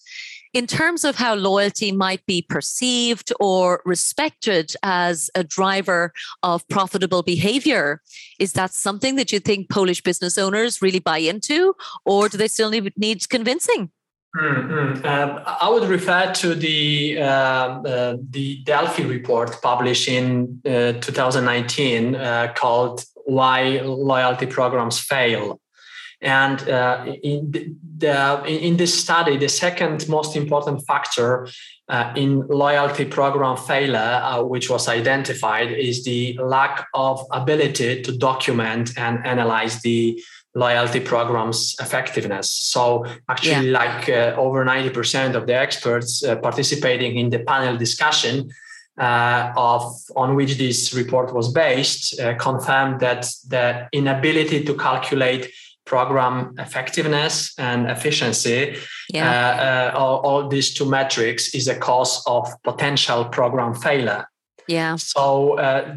[0.57, 7.21] in terms of how loyalty might be perceived or respected as a driver of profitable
[7.21, 8.01] behavior,
[8.39, 12.47] is that something that you think Polish business owners really buy into, or do they
[12.47, 13.91] still need, need convincing?
[14.35, 15.05] Mm-hmm.
[15.05, 22.15] Uh, I would refer to the uh, uh, the Delphi report published in uh, 2019
[22.15, 25.59] uh, called "Why Loyalty Programs Fail."
[26.21, 31.47] And uh, in, the, in this study, the second most important factor
[31.89, 38.17] uh, in loyalty program failure, uh, which was identified, is the lack of ability to
[38.17, 40.21] document and analyze the
[40.55, 42.51] loyalty program's effectiveness.
[42.51, 43.79] So, actually, yeah.
[43.79, 48.49] like uh, over 90% of the experts uh, participating in the panel discussion
[48.97, 55.51] uh, of on which this report was based uh, confirmed that the inability to calculate
[55.87, 58.77] program effectiveness and efficiency,
[59.11, 59.91] yeah.
[59.93, 64.25] uh, uh, all, all, these two metrics is a cause of potential program failure.
[64.67, 64.97] Yeah.
[64.97, 65.95] So uh,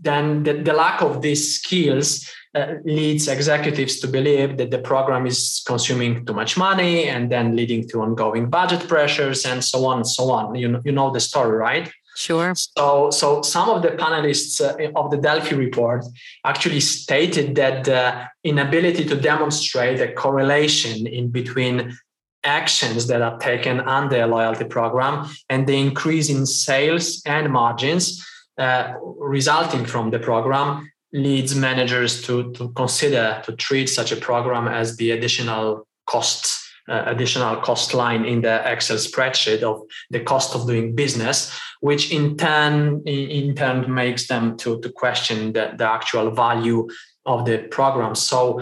[0.00, 5.26] then the, the, lack of these skills uh, leads executives to believe that the program
[5.26, 9.98] is consuming too much money and then leading to ongoing budget pressures and so on
[9.98, 10.54] and so on.
[10.54, 11.90] You know, you know the story, right?
[12.14, 12.54] Sure.
[12.54, 16.04] So, so some of the panelists uh, of the Delphi report
[16.44, 21.96] actually stated that the inability to demonstrate a correlation in between
[22.44, 28.26] actions that are taken under a loyalty program and the increase in sales and margins
[28.58, 34.66] uh, resulting from the program leads managers to, to consider to treat such a program
[34.66, 40.54] as the additional costs uh, additional cost line in the Excel spreadsheet of the cost
[40.54, 45.88] of doing business, which in turn in, turn makes them to, to question the, the
[45.88, 46.88] actual value
[47.24, 48.14] of the program.
[48.14, 48.60] So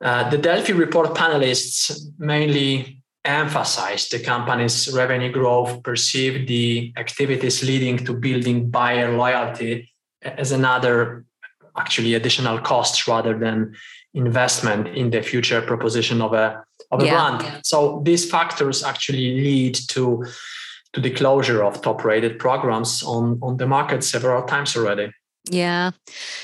[0.00, 7.98] uh, the Delphi report panelists mainly emphasized the company's revenue growth, perceived the activities leading
[7.98, 9.92] to building buyer loyalty
[10.22, 11.24] as another
[11.76, 13.74] actually additional costs rather than
[14.14, 17.38] investment in the future proposition of a of a yeah.
[17.38, 17.60] brand.
[17.64, 20.24] So these factors actually lead to
[20.94, 25.12] to the closure of top rated programs on on the market several times already.
[25.50, 25.92] Yeah,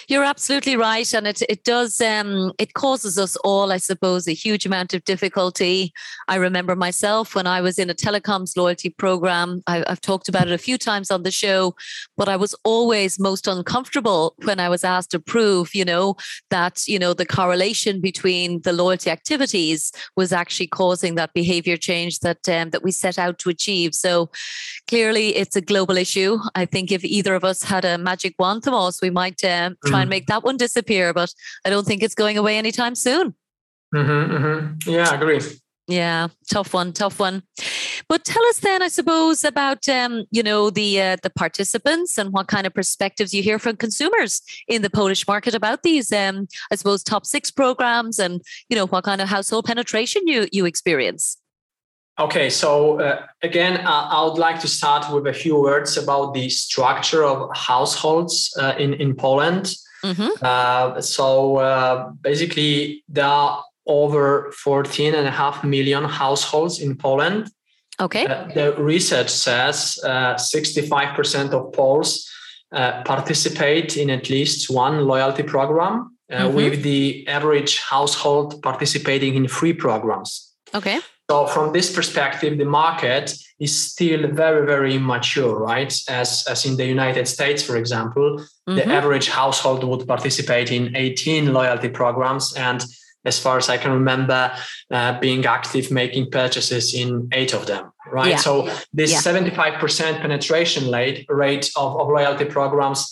[0.08, 4.32] you're absolutely right, and it it does um, it causes us all, I suppose, a
[4.32, 5.92] huge amount of difficulty.
[6.26, 9.62] I remember myself when I was in a telecoms loyalty program.
[9.66, 11.74] I, have talked about it a few times on the show,
[12.16, 16.16] but I was always most uncomfortable when I was asked to prove, you know,
[16.48, 22.20] that you know the correlation between the loyalty activities was actually causing that behavior change
[22.20, 23.94] that um, that we set out to achieve.
[23.94, 24.30] So
[24.88, 26.38] clearly, it's a global issue.
[26.54, 28.62] I think if either of us had a magic wand,
[29.02, 30.02] We might um, try mm.
[30.02, 31.32] and make that one disappear, but
[31.64, 33.34] I don't think it's going away anytime soon.
[33.94, 34.90] Mm-hmm, mm-hmm.
[34.90, 35.40] Yeah, I agree.
[35.86, 37.42] Yeah, tough one, tough one.
[38.08, 42.32] But tell us then, I suppose, about um, you know the uh, the participants and
[42.32, 46.48] what kind of perspectives you hear from consumers in the Polish market about these, um,
[46.70, 48.40] I suppose, top six programs, and
[48.70, 51.36] you know what kind of household penetration you you experience.
[52.18, 56.32] Okay, so uh, again, uh, I would like to start with a few words about
[56.32, 59.74] the structure of households uh, in in Poland.
[60.04, 60.30] Mm-hmm.
[60.40, 67.50] Uh, so uh, basically, there are over 14 and a half million households in Poland.
[68.00, 68.26] Okay.
[68.26, 72.28] Uh, the research says 65% of Poles
[73.04, 76.54] participate in at least one loyalty program, mm-hmm.
[76.54, 80.52] with the average household participating in three programs.
[80.74, 81.00] Okay.
[81.30, 85.92] So from this perspective, the market is still very, very immature, right?
[86.08, 88.76] As, as in the United States, for example, mm-hmm.
[88.76, 92.54] the average household would participate in 18 loyalty programs.
[92.54, 92.84] And
[93.24, 94.52] as far as I can remember,
[94.90, 98.30] uh, being active, making purchases in eight of them, right?
[98.30, 98.36] Yeah.
[98.36, 99.20] So this yeah.
[99.20, 103.10] 75% penetration rate, rate of, of loyalty programs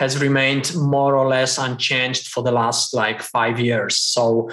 [0.00, 3.96] has remained more or less unchanged for the last like five years.
[3.98, 4.50] So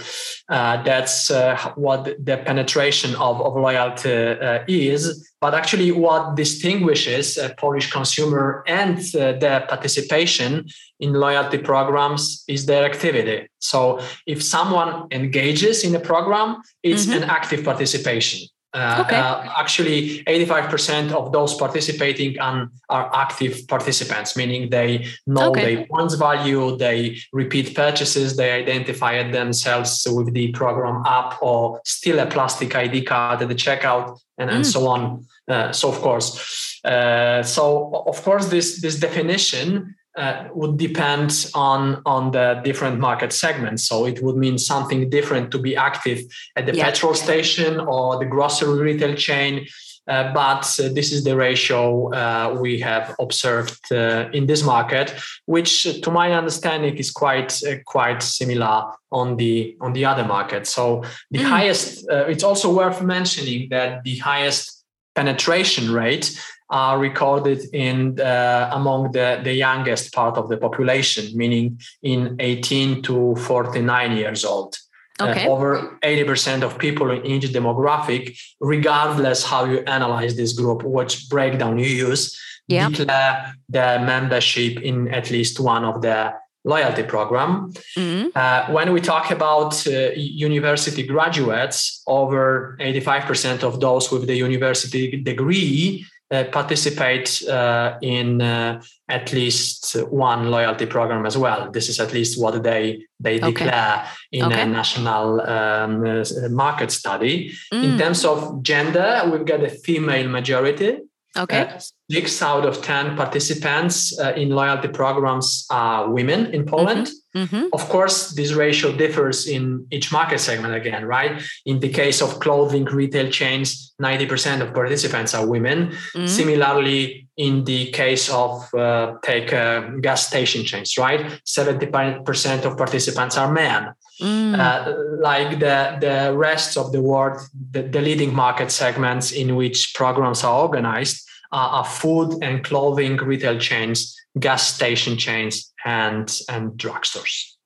[0.49, 5.01] uh, that's uh, what the penetration of, of loyalty uh, is.
[5.39, 10.67] But actually, what distinguishes a Polish consumer and uh, their participation
[10.99, 13.47] in loyalty programs is their activity.
[13.59, 17.23] So if someone engages in a program, it's mm-hmm.
[17.23, 18.49] an active participation.
[18.77, 19.15] Uh, okay.
[19.15, 22.69] uh, actually, 85% of those participating are
[23.15, 25.75] active participants, meaning they know okay.
[25.75, 32.19] their points value, they repeat purchases, they identify themselves with the program app or still
[32.19, 34.55] a plastic ID card at the checkout, and, mm.
[34.55, 35.25] and so on.
[35.47, 42.01] Uh, so, of course, uh, so of course, this this definition uh, would depend on
[42.05, 43.87] on the different market segments.
[43.87, 46.19] So it would mean something different to be active
[46.55, 46.85] at the yeah.
[46.85, 49.67] petrol station or the grocery retail chain.
[50.07, 55.13] Uh, but uh, this is the ratio uh, we have observed uh, in this market,
[55.47, 60.65] which, to my understanding, is quite uh, quite similar on the on the other market.
[60.65, 61.43] So the mm.
[61.43, 62.05] highest.
[62.09, 66.39] it's also worth mentioning that the highest penetration rate
[66.69, 73.01] are recorded in uh, among the, the youngest part of the population, meaning in 18
[73.03, 74.77] to 49 years old.
[75.19, 75.47] Uh, okay.
[75.47, 81.29] Uh, over 80% of people in each demographic, regardless how you analyze this group, which
[81.29, 82.91] breakdown you use, yep.
[82.91, 86.33] declare their membership in at least one of the
[86.65, 87.71] loyalty program.
[87.97, 88.27] Mm-hmm.
[88.35, 95.15] Uh, when we talk about uh, university graduates, over 85% of those with the university
[95.21, 101.71] degree uh, participate uh, in uh, at least one loyalty program as well.
[101.71, 103.51] This is at least what they they okay.
[103.51, 104.61] declare in okay.
[104.61, 107.53] a national um, uh, market study.
[107.73, 107.83] Mm.
[107.83, 110.97] In terms of gender, we've got a female majority.
[111.37, 111.61] Okay.
[111.61, 111.79] Uh,
[112.09, 117.07] six out of 10 participants uh, in loyalty programs are women in Poland.
[117.07, 117.55] Mm-hmm.
[117.55, 117.67] Mm-hmm.
[117.73, 121.41] Of course, this ratio differs in each market segment again, right?
[121.65, 125.89] In the case of clothing retail chains, 90% of participants are women.
[126.15, 126.27] Mm-hmm.
[126.27, 131.39] Similarly, in the case of uh, take uh, gas station chains, right?
[131.45, 133.93] 70% of participants are men.
[134.19, 134.57] Mm.
[134.57, 137.39] Uh, like the, the rest of the world,
[137.71, 143.17] the, the leading market segments in which programs are organized, Uh, are food and clothing
[143.17, 147.56] retail chains, gas station chains, and and drugstores.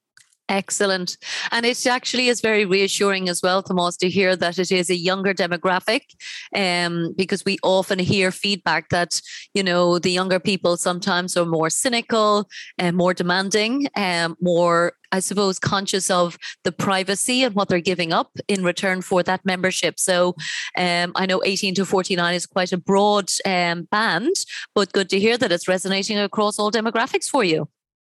[0.51, 1.15] Excellent.
[1.51, 4.95] And it actually is very reassuring as well, Tomas, to hear that it is a
[4.95, 6.01] younger demographic
[6.53, 9.21] um, because we often hear feedback that,
[9.53, 15.21] you know, the younger people sometimes are more cynical and more demanding, and more, I
[15.21, 20.01] suppose, conscious of the privacy and what they're giving up in return for that membership.
[20.01, 20.35] So
[20.77, 24.35] um, I know 18 to 49 is quite a broad um, band,
[24.75, 27.69] but good to hear that it's resonating across all demographics for you.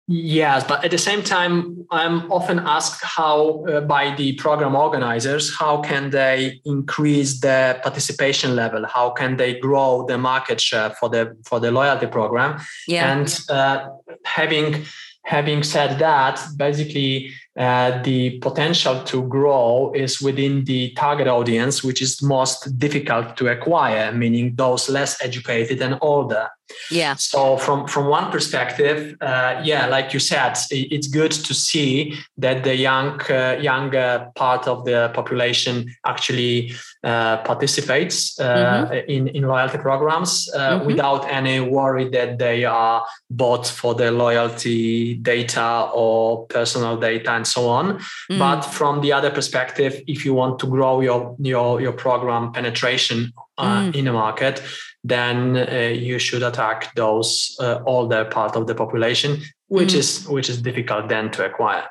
[0.08, 5.56] Yes, but at the same time, I'm often asked how uh, by the program organizers
[5.56, 8.86] how can they increase the participation level?
[8.86, 12.60] How can they grow the market share for the for the loyalty program?
[12.88, 13.14] Yeah.
[13.14, 13.88] And uh,
[14.26, 14.86] having
[15.26, 22.02] having said that, basically uh, the potential to grow is within the target audience, which
[22.02, 26.50] is most difficult to acquire, meaning those less educated and older.
[26.90, 27.16] Yeah.
[27.16, 32.64] So from from one perspective, uh, yeah, like you said, it's good to see that
[32.64, 39.12] the young uh, younger part of the population actually uh, participates uh, mm-hmm.
[39.12, 40.88] in in loyalty programs uh, mm-hmm.
[40.88, 47.48] without any worry that they are bought for their loyalty data or personal data and
[47.48, 47.98] so on.
[47.98, 48.40] Mm-hmm.
[48.40, 53.34] But from the other perspective, if you want to grow your your your program penetration
[53.58, 53.96] uh, mm.
[53.96, 54.62] in a market,
[55.04, 59.98] then uh, you should attack those uh, older part of the population, which mm.
[59.98, 61.88] is which is difficult then to acquire.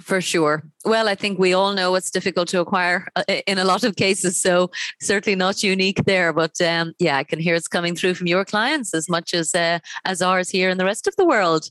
[0.00, 0.62] For sure.
[0.84, 3.96] Well, I think we all know it's difficult to acquire uh, in a lot of
[3.96, 4.40] cases.
[4.40, 4.70] So
[5.02, 6.32] certainly not unique there.
[6.32, 9.54] But um, yeah, I can hear it's coming through from your clients as much as
[9.54, 11.68] uh, as ours here in the rest of the world.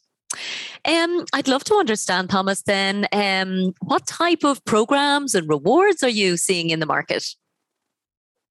[0.86, 2.64] Um, I'd love to understand, Tomas.
[2.64, 7.26] Then, um, what type of programs and rewards are you seeing in the market?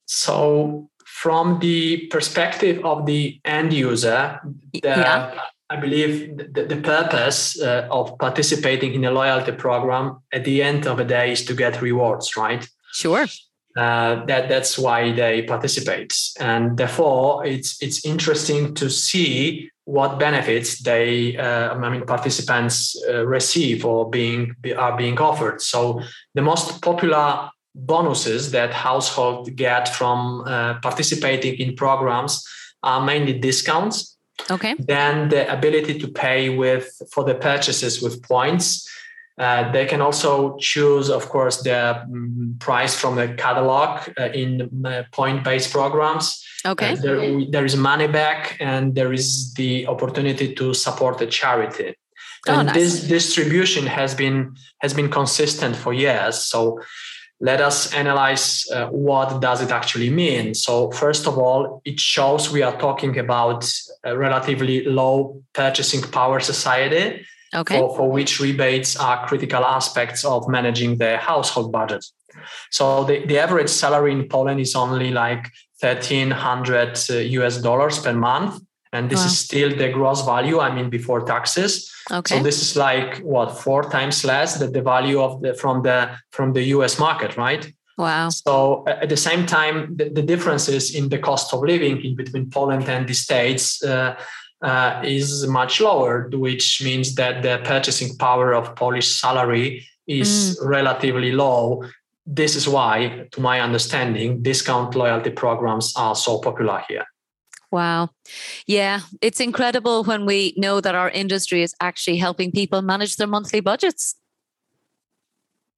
[0.06, 0.88] So,
[1.22, 4.38] from the perspective of the end user,
[4.74, 5.40] the, yeah.
[5.70, 10.86] I believe the, the purpose uh, of participating in a loyalty program at the end
[10.86, 12.68] of the day is to get rewards, right?
[12.92, 13.26] Sure.
[13.76, 20.82] Uh, that that's why they participate, and therefore it's it's interesting to see what benefits
[20.82, 25.60] they uh, I mean participants uh, receive or being are being offered.
[25.60, 26.00] So
[26.34, 32.44] the most popular bonuses that households get from uh, participating in programs
[32.82, 34.16] are mainly discounts.
[34.50, 34.74] Okay.
[34.78, 38.88] Then the ability to pay with for the purchases with points.
[39.38, 44.86] Uh, they can also choose, of course, the um, price from the catalog uh, in
[44.86, 46.42] uh, point-based programs.
[46.64, 46.92] Okay.
[46.92, 51.94] Uh, there, there is money back, and there is the opportunity to support a charity.
[52.48, 52.76] Oh, and nice.
[52.76, 56.38] this distribution has been has been consistent for years.
[56.38, 56.80] So
[57.40, 60.54] let us analyze uh, what does it actually mean.
[60.54, 63.70] So first of all it shows we are talking about
[64.04, 67.78] a relatively low purchasing power society okay.
[67.78, 72.04] for, for which rebates are critical aspects of managing the household budget.
[72.70, 78.14] So the, the average salary in poland is only like 1300 us uh, dollars per
[78.14, 78.62] month
[78.92, 79.26] and this wow.
[79.26, 81.92] is still the gross value i mean before taxes.
[82.10, 82.36] Okay.
[82.36, 86.10] so this is like what four times less than the value of the from the
[86.30, 87.72] from the us market right?
[87.98, 88.28] Wow.
[88.28, 92.50] So at the same time the, the differences in the cost of living in between
[92.50, 94.14] poland and the states uh,
[94.62, 100.30] uh, is much lower which means that the purchasing power of polish salary is
[100.60, 100.68] mm.
[100.68, 101.82] relatively low.
[102.24, 107.06] This is why to my understanding discount loyalty programs are so popular here
[107.72, 108.10] Wow.
[108.66, 113.26] Yeah, it's incredible when we know that our industry is actually helping people manage their
[113.26, 114.14] monthly budgets.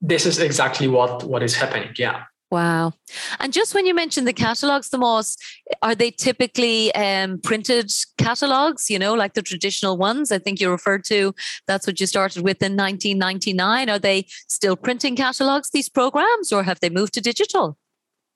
[0.00, 1.90] This is exactly what what is happening.
[1.96, 2.24] Yeah.
[2.50, 2.94] Wow.
[3.40, 5.42] And just when you mentioned the catalogs, the most
[5.82, 10.32] are they typically um, printed catalogs, you know, like the traditional ones?
[10.32, 11.34] I think you referred to
[11.66, 13.90] that's what you started with in 1999.
[13.90, 17.76] Are they still printing catalogs, these programs, or have they moved to digital?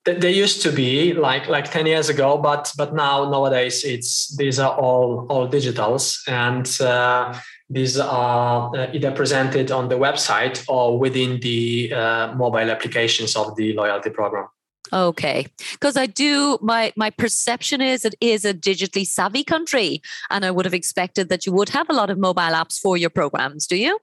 [0.05, 4.59] They used to be like like 10 years ago but but now nowadays it's these
[4.59, 6.21] are all all digitals.
[6.27, 7.39] And uh,
[7.71, 13.57] these are uh, either presented on the website or within the uh, mobile applications of
[13.57, 14.49] the loyalty program.
[14.93, 15.47] Okay.
[15.73, 20.51] Because i do my my perception is it is a digitally savvy country and i
[20.51, 23.67] would have expected that you would have a lot of mobile apps for your programs.
[23.67, 23.99] Do you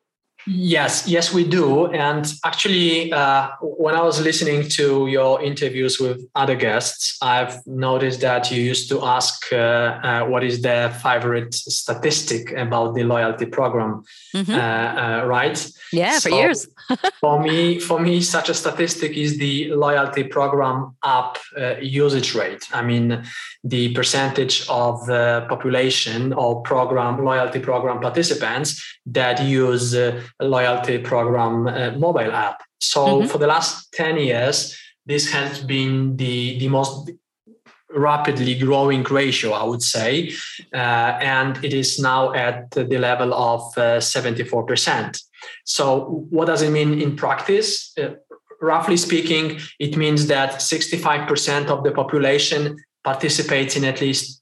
[0.51, 1.87] Yes, yes, we do.
[1.87, 8.21] And actually, uh, when I was listening to your interviews with other guests, I've noticed
[8.21, 13.45] that you used to ask uh, uh, what is their favorite statistic about the loyalty
[13.45, 14.03] program,
[14.35, 14.51] mm-hmm.
[14.51, 15.71] Uh, uh, right?
[15.93, 16.67] Yeah, so for years.
[17.19, 22.67] for me, for me, such a statistic is the loyalty program app uh, usage rate.
[22.73, 23.23] I mean,
[23.63, 31.67] the percentage of the population or program loyalty program participants that use a loyalty program
[31.67, 32.61] uh, mobile app.
[32.79, 33.27] So mm-hmm.
[33.27, 37.11] for the last 10 years, this has been the, the most
[37.89, 40.31] rapidly growing ratio, I would say.
[40.73, 45.21] Uh, and it is now at the level of uh, 74%.
[45.65, 47.93] So, what does it mean in practice?
[47.97, 48.15] Uh,
[48.61, 54.41] roughly speaking, it means that 65% of the population participates in at least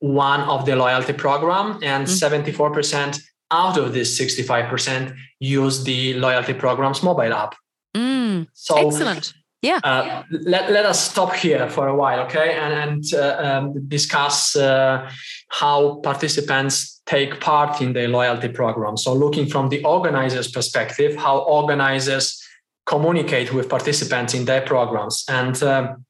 [0.00, 2.72] one of the loyalty program and mm-hmm.
[2.72, 7.54] 74% out of this 65% use the loyalty program's mobile app.
[7.96, 9.32] Mm, so excellent.
[9.62, 9.80] Yeah.
[9.82, 14.54] Uh, let, let us stop here for a while, okay, and, and uh, um, discuss
[14.54, 15.10] uh,
[15.48, 18.96] how participants take part in the loyalty program.
[18.96, 22.40] So, looking from the organizer's perspective, how organizers
[22.84, 25.24] communicate with participants in their programs.
[25.28, 26.04] And um,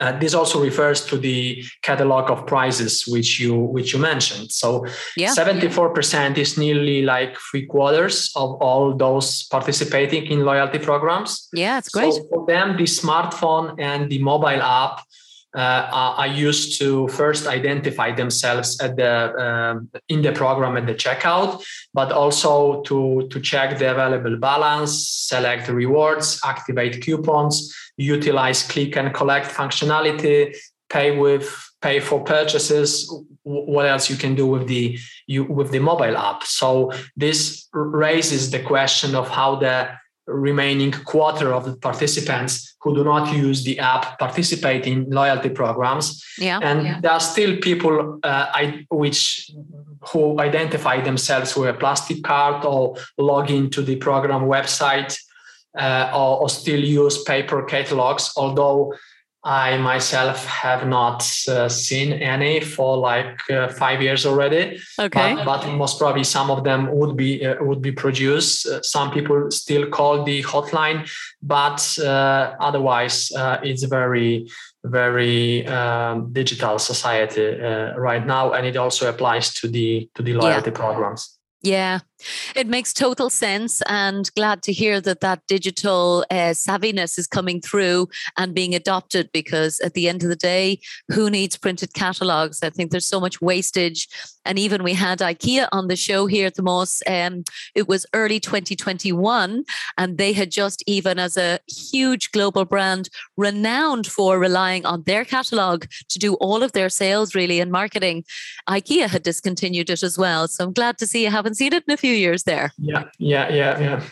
[0.00, 4.50] uh, this also refers to the catalog of prizes which you which you mentioned.
[4.50, 4.86] So
[5.34, 11.48] seventy four percent is nearly like three quarters of all those participating in loyalty programs.
[11.52, 12.14] Yeah, it's great.
[12.14, 15.02] So for them, the smartphone and the mobile app
[15.58, 21.62] are used to first identify themselves at the um, in the program at the checkout,
[21.92, 29.12] but also to to check the available balance, select rewards, activate coupons, utilize click and
[29.12, 30.56] collect functionality,
[30.88, 33.12] pay with pay for purchases.
[33.42, 36.44] What else you can do with the you with the mobile app?
[36.44, 39.90] So this raises the question of how the
[40.32, 46.24] remaining quarter of the participants who do not use the app participate in loyalty programs
[46.38, 47.00] yeah, and yeah.
[47.00, 49.50] there are still people uh, I, which
[50.12, 55.18] who identify themselves with a plastic card or log into the program website
[55.78, 58.92] uh, or, or, still use paper catalogs although
[59.42, 64.78] I myself have not uh, seen any for like uh, five years already.
[64.98, 68.66] Okay, but, but, most probably some of them would be uh, would be produced.
[68.66, 71.08] Uh, some people still call the hotline,
[71.40, 74.46] but uh, otherwise uh, it's very
[74.84, 77.58] very um, digital society
[77.96, 80.76] right now, and it also applies to the to the loyalty yeah.
[80.76, 81.38] programs.
[81.62, 82.00] Yeah,
[82.54, 83.82] it makes total sense.
[83.88, 89.30] And glad to hear that that digital uh, savviness is coming through and being adopted
[89.32, 92.62] because at the end of the day, who needs printed catalogs?
[92.62, 94.08] I think there's so much wastage.
[94.44, 97.02] And even we had IKEA on the show here at the Moss.
[97.06, 97.44] Um,
[97.74, 99.64] it was early 2021,
[99.98, 105.24] and they had just, even as a huge global brand, renowned for relying on their
[105.24, 108.24] catalog to do all of their sales, really, and marketing.
[108.68, 110.48] IKEA had discontinued it as well.
[110.48, 112.72] So I'm glad to see you haven't seen it in a few years there.
[112.78, 114.02] Yeah, yeah, yeah, yeah.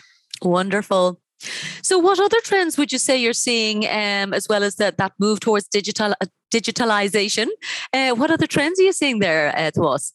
[0.41, 1.19] Wonderful.
[1.81, 5.13] So, what other trends would you say you're seeing, um, as well as that that
[5.19, 7.47] move towards digital uh, digitalization?
[7.93, 10.13] Uh, what other trends are you seeing there, uh, Tomas?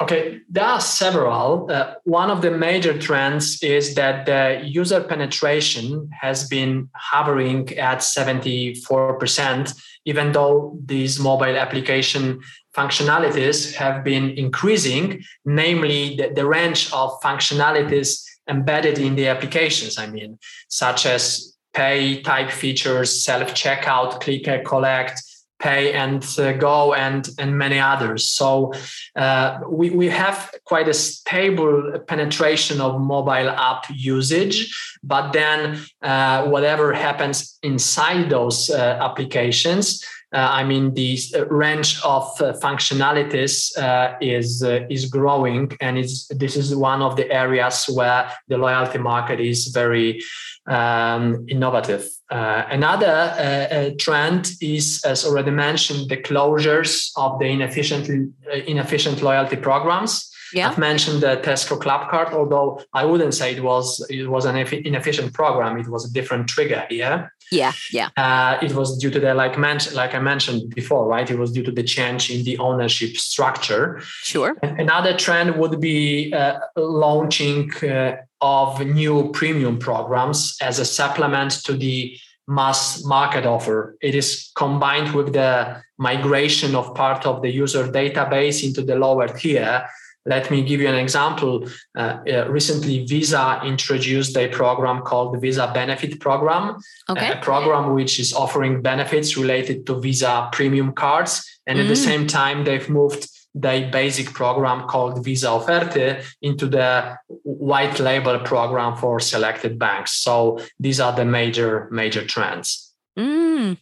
[0.00, 1.68] Okay, there are several.
[1.68, 7.98] Uh, one of the major trends is that the user penetration has been hovering at
[7.98, 12.40] 74%, even though these mobile application
[12.76, 20.06] functionalities have been increasing, namely the, the range of functionalities embedded in the applications, I
[20.06, 20.38] mean,
[20.68, 25.20] such as pay type features, self checkout, click and collect,
[25.58, 28.72] pay and uh, go and and many others so
[29.16, 36.46] uh, we, we have quite a stable penetration of mobile app usage but then uh,
[36.46, 40.04] whatever happens inside those uh, applications
[40.34, 43.72] uh, I mean, the uh, range of uh, functionalities
[44.20, 49.40] is is growing, and it's this is one of the areas where the loyalty market
[49.40, 50.20] is very
[50.66, 52.06] um, innovative.
[52.30, 58.34] Uh, another uh, uh, trend is, as already mentioned, the closures of the inefficient
[58.66, 60.30] inefficient loyalty programs.
[60.52, 60.68] Yeah.
[60.70, 65.32] I've mentioned the Tesco Clubcard, although I wouldn't say it was it was an inefficient
[65.32, 65.78] program.
[65.78, 67.32] It was a different trigger here.
[67.50, 68.10] Yeah, yeah.
[68.16, 71.30] Uh, it was due to the like mentioned, like I mentioned before, right?
[71.30, 74.00] It was due to the change in the ownership structure.
[74.22, 74.56] Sure.
[74.62, 81.72] Another trend would be uh, launching uh, of new premium programs as a supplement to
[81.74, 82.16] the
[82.46, 83.96] mass market offer.
[84.00, 89.28] It is combined with the migration of part of the user database into the lower
[89.28, 89.86] tier
[90.28, 91.66] let me give you an example.
[91.96, 96.76] Uh, uh, recently, Visa introduced a program called the Visa Benefit Program,
[97.08, 97.32] okay.
[97.32, 101.42] a program which is offering benefits related to Visa premium cards.
[101.66, 101.82] And mm.
[101.82, 102.04] at the mm.
[102.04, 108.96] same time, they've moved the basic program called Visa Oferty into the white label program
[108.96, 110.12] for selected banks.
[110.12, 112.92] So these are the major, major trends.
[113.18, 113.78] Mm.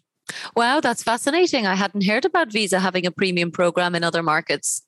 [0.57, 1.67] Wow, that's fascinating.
[1.67, 4.83] I hadn't heard about Visa having a premium program in other markets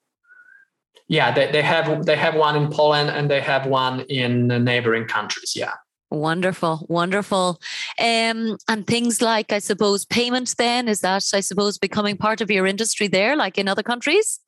[1.08, 5.06] yeah they, they have they have one in poland and they have one in neighboring
[5.06, 5.72] countries yeah
[6.10, 7.60] Wonderful, wonderful.
[7.98, 12.50] Um, and things like, I suppose, payments then, is that, I suppose, becoming part of
[12.50, 14.40] your industry there, like in other countries?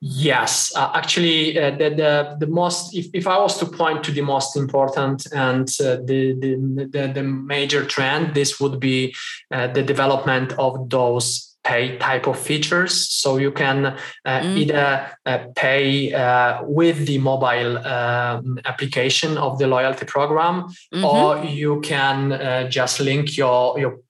[0.00, 4.12] Yes, uh, actually, uh, the, the, the most, if, if I was to point to
[4.12, 9.12] the most important and uh, the, the, the, the, major trend, this would be
[9.52, 13.08] uh, the development of those pay type of features.
[13.08, 14.56] So you can uh, mm.
[14.56, 20.62] either uh, pay uh, with the mobile um, application of the loyalty program,
[20.94, 21.04] mm-hmm.
[21.04, 24.00] or you can uh, just link your your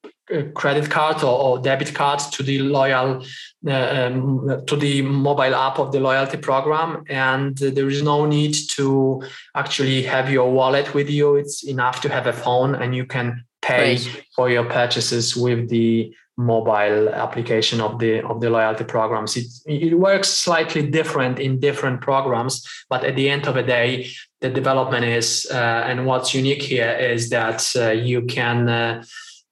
[0.55, 3.24] credit card or, or, debit card to the loyal
[3.66, 7.05] uh, um, to the mobile app of the loyalty program.
[7.09, 9.22] And there is no need to
[9.55, 11.37] actually have your wallet with you.
[11.37, 14.24] It's enough to have a phone and you can pay right.
[14.37, 19.37] for your purchases with the mobile application of the of the loyalty programs.
[19.37, 24.09] It, it works slightly different in different programs but at the end of the day
[24.41, 29.03] the development is uh, and what's unique here is that uh, you can uh,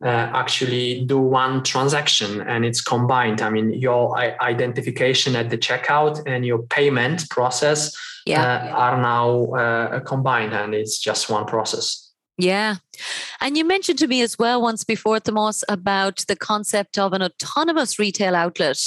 [0.05, 3.41] uh, actually do one transaction and it's combined.
[3.41, 8.43] I mean, your identification at the checkout and your payment process yeah.
[8.43, 12.03] uh, are now uh, combined and it's just one process.
[12.39, 12.77] Yeah.
[13.41, 17.23] And you mentioned to me as well once before, Tomas, about the concept of an
[17.23, 18.79] autonomous retail outlet.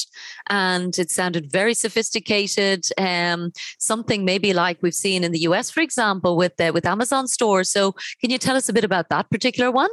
[0.49, 5.81] And it sounded very sophisticated, um, something maybe like we've seen in the US, for
[5.81, 7.71] example, with, with Amazon stores.
[7.71, 9.89] So can you tell us a bit about that particular one?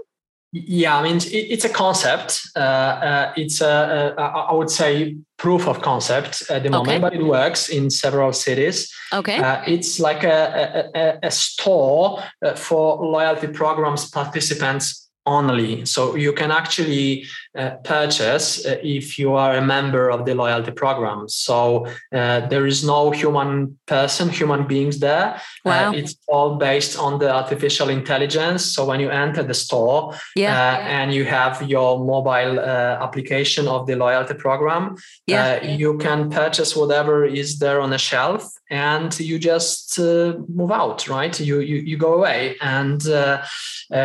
[0.53, 2.41] Yeah, I mean, it's a concept.
[2.57, 6.99] Uh, uh, it's a, a, I would say, proof of concept at the moment, okay.
[6.99, 8.91] but it works in several cities.
[9.13, 9.39] Okay.
[9.39, 15.85] Uh, it's like a, a, a store uh, for loyalty programs participants only.
[15.85, 17.27] So you can actually
[17.57, 21.29] uh, purchase uh, if you are a member of the loyalty program.
[21.29, 25.35] So uh, there is no human person, human beings there.
[25.65, 25.93] Uh, wow.
[25.93, 28.65] it's all based on the artificial intelligence.
[28.65, 30.77] So when you enter the store yeah.
[30.87, 34.97] And you have your mobile uh, application of the loyalty program,
[35.27, 35.63] yeah.
[35.63, 41.39] you can purchase whatever is there on the shelf and you just move out, right?
[41.39, 43.03] You, you, you go away and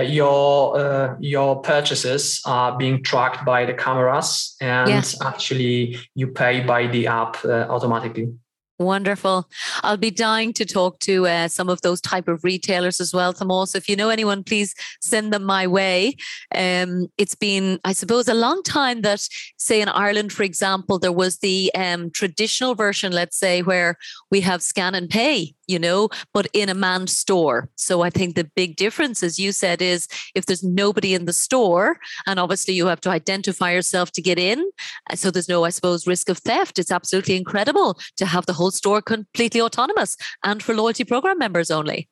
[0.03, 5.03] your your purchases are being tracked by the cameras and yeah.
[5.21, 8.31] actually you pay by the app uh, automatically
[8.81, 9.47] Wonderful.
[9.83, 13.31] I'll be dying to talk to uh, some of those type of retailers as well,
[13.31, 13.75] Tomas.
[13.75, 16.15] If you know anyone, please send them my way.
[16.55, 19.27] Um, it's been, I suppose, a long time that,
[19.57, 23.97] say, in Ireland, for example, there was the um, traditional version, let's say, where
[24.31, 27.69] we have scan and pay you know, but in a manned store.
[27.75, 31.33] So I think the big difference, as you said, is if there's nobody in the
[31.33, 31.97] store,
[32.27, 34.59] and obviously you have to identify yourself to get in.
[35.09, 36.77] Uh, so there's no, I suppose, risk of theft.
[36.77, 41.71] It's absolutely incredible to have the whole store completely autonomous and for loyalty program members
[41.71, 42.09] only.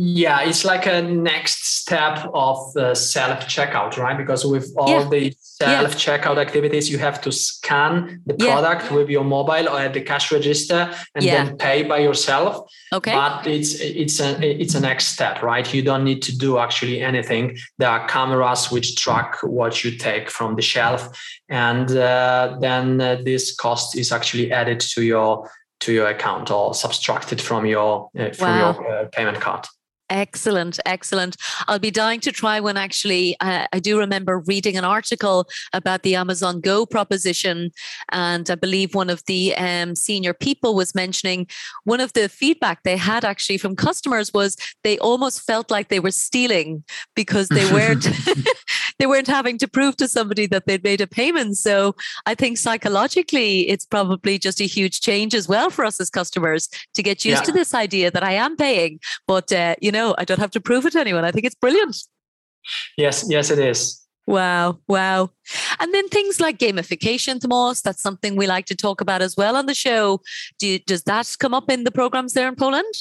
[0.00, 4.16] Yeah, it's like a next step of the self checkout, right?
[4.16, 5.08] Because with all yeah.
[5.08, 6.42] the self checkout yeah.
[6.42, 10.94] activities, you have to scan the product with your mobile or at the cash register
[11.16, 12.70] and then pay by yourself.
[12.92, 13.10] Okay.
[13.10, 15.74] But it's it's a it's a next step, right?
[15.74, 17.58] You don't need to do actually anything.
[17.78, 21.08] There are cameras which track what you take from the shelf,
[21.48, 26.72] and uh, then uh, this cost is actually added to your to your account or
[26.72, 28.76] subtracted from your uh, from wow.
[28.78, 29.66] your uh, payment card.
[30.10, 31.36] Excellent, excellent.
[31.66, 33.36] I'll be dying to try one actually.
[33.40, 37.70] Uh, I do remember reading an article about the Amazon Go proposition,
[38.10, 41.46] and I believe one of the um, senior people was mentioning
[41.84, 46.00] one of the feedback they had actually from customers was they almost felt like they
[46.00, 46.84] were stealing
[47.14, 48.08] because they weren't
[48.98, 51.56] they weren't having to prove to somebody that they'd made a payment.
[51.56, 51.94] So
[52.26, 56.68] I think psychologically, it's probably just a huge change as well for us as customers
[56.94, 57.44] to get used yeah.
[57.44, 60.60] to this idea that I am paying, but uh, you know I don't have to
[60.60, 61.24] prove it to anyone.
[61.24, 61.96] I think it's brilliant.
[62.96, 64.04] Yes, yes, it is.
[64.26, 65.30] Wow, wow.
[65.80, 69.56] And then things like gamification, Tomas, that's something we like to talk about as well
[69.56, 70.20] on the show.
[70.58, 72.92] Do you, does that come up in the programs there in Poland?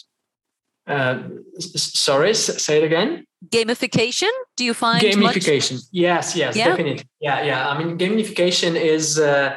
[0.87, 1.23] Uh,
[1.59, 3.25] sorry, say it again.
[3.49, 4.29] Gamification?
[4.55, 5.73] Do you find gamification?
[5.73, 5.83] Much?
[5.91, 6.69] Yes, yes, yeah?
[6.69, 7.05] definitely.
[7.19, 7.69] Yeah, yeah.
[7.69, 9.55] I mean, gamification is uh,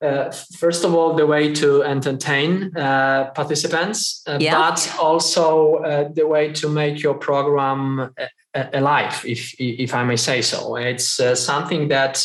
[0.00, 4.56] uh, first of all the way to entertain uh, participants uh, yeah.
[4.56, 8.14] but also uh, the way to make your program
[8.72, 12.24] alive if if i may say so it's uh, something that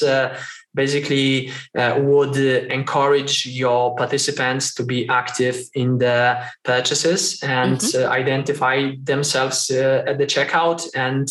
[0.75, 8.03] basically uh, would encourage your participants to be active in the purchases and mm-hmm.
[8.03, 11.27] Uh, identify themselves uh, at the checkout and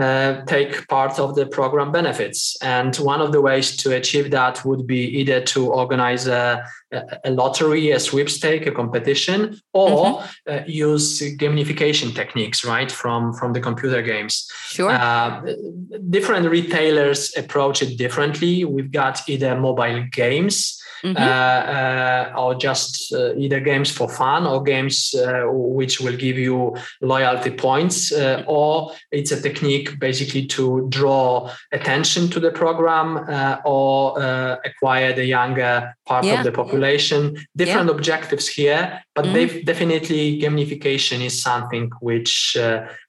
[0.00, 2.56] uh, take part of the program benefits.
[2.62, 6.64] And one of the ways to achieve that would be either to organize a,
[7.24, 10.50] a lottery, a sweepstake, a competition, or mm-hmm.
[10.50, 14.50] uh, use gamification techniques, right, from, from the computer games.
[14.68, 14.90] Sure.
[14.90, 15.42] Uh,
[16.10, 18.64] different retailers approach it differently.
[18.64, 21.16] We've got either mobile games mm-hmm.
[21.16, 26.76] uh, or just uh, either games for fun or games uh, which will give you
[27.00, 33.56] loyalty points, uh, or it's a technique basically to draw attention to the program uh,
[33.64, 34.18] or
[34.64, 36.38] acquire the younger part yeah.
[36.38, 37.36] of the population.
[37.56, 37.94] Different yeah.
[37.94, 39.64] objectives here, but mm-hmm.
[39.64, 42.56] definitely gamification is something which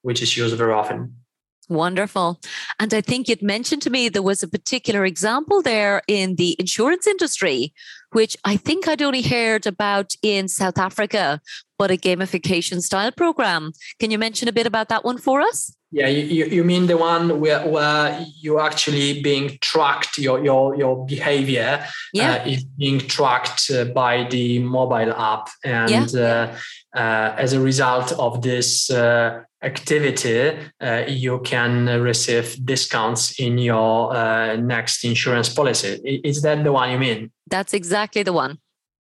[0.02, 1.22] which is used very often.
[1.70, 2.41] Wonderful.
[2.80, 6.55] And I think you'd mentioned to me there was a particular example there in the
[6.59, 7.74] insurance industry,
[8.11, 11.39] which I think I'd only heard about in South Africa,
[11.80, 13.72] but a gamification style program.
[13.99, 15.74] Can you mention a bit about that one for us?
[15.94, 21.06] Yeah, you, you mean the one where, where you actually being tracked, your your your
[21.06, 22.32] behavior yeah.
[22.32, 26.48] uh, is being tracked uh, by the mobile app, and yeah.
[26.96, 33.60] uh, uh as a result of this uh, activity, uh, you can receive discounts in
[33.60, 36.02] your next insurance policy.
[36.24, 37.32] Is that the one you mean?
[37.48, 38.58] That's exactly the one.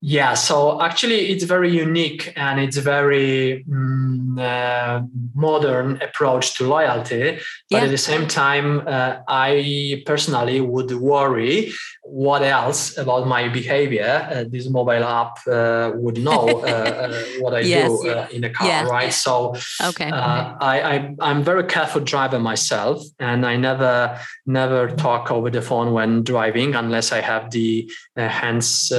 [0.04, 5.04] Yeah, so actually, it's very unique and it's very mm, uh,
[5.36, 7.38] modern approach to loyalty.
[7.70, 7.84] But yeah.
[7.84, 11.72] at the same time, uh, I personally would worry
[12.04, 17.54] what else about my behavior uh, this mobile app uh, would know uh, uh, what
[17.54, 17.88] I yes.
[17.88, 18.84] do in a car, yeah.
[18.86, 19.14] right?
[19.14, 25.50] So, okay, I, I am very careful driver myself, and I never never talk over
[25.50, 28.90] the phone when driving unless I have the hands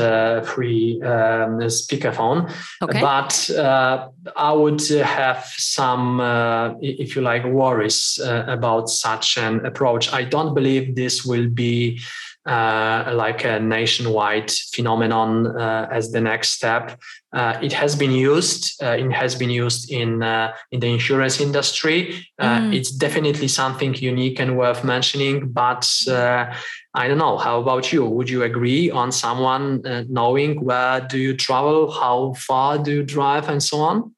[0.45, 2.53] free um, speakerphone.
[2.83, 3.01] Okay.
[3.01, 9.65] But uh, I would have some, uh, if you like, worries uh, about such an
[9.67, 10.13] approach.
[10.13, 12.01] I don't believe this will be
[12.45, 16.99] uh, like a nationwide phenomenon uh, as the next step.
[17.33, 18.83] Uh, it has been used.
[18.83, 22.27] Uh, it has been used in uh, in the insurance industry.
[22.39, 22.75] Uh, mm.
[22.75, 25.49] It's definitely something unique and worth mentioning.
[25.53, 25.89] But
[26.95, 27.39] I don't know.
[27.39, 28.05] How about you?
[28.05, 33.49] Would you agree on someone knowing where do you travel, how far do you drive,
[33.49, 34.15] and so on?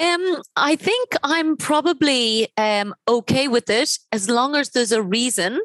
[0.00, 5.60] Um, I think I'm probably um, okay with it as long as there's a reason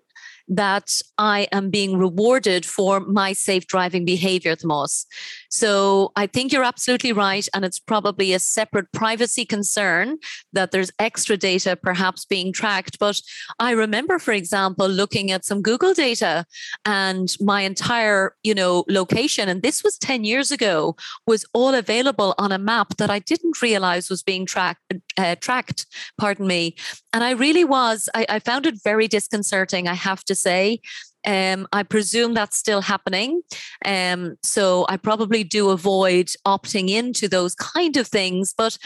[0.47, 5.05] that I am being rewarded for my safe driving behavior, Tomas.
[5.49, 7.47] So I think you're absolutely right.
[7.53, 10.17] And it's probably a separate privacy concern
[10.53, 12.99] that there's extra data perhaps being tracked.
[12.99, 13.21] But
[13.59, 16.45] I remember, for example, looking at some Google data
[16.85, 20.95] and my entire, you know, location, and this was 10 years ago,
[21.25, 25.85] was all available on a map that I didn't realize was being tracked, uh, tracked,
[26.17, 26.75] pardon me.
[27.13, 30.81] And I really was, I, I found it very disconcerting, I have to say.
[31.25, 33.41] Um, I presume that's still happening.
[33.85, 38.53] Um, so I probably do avoid opting into those kind of things.
[38.57, 38.77] But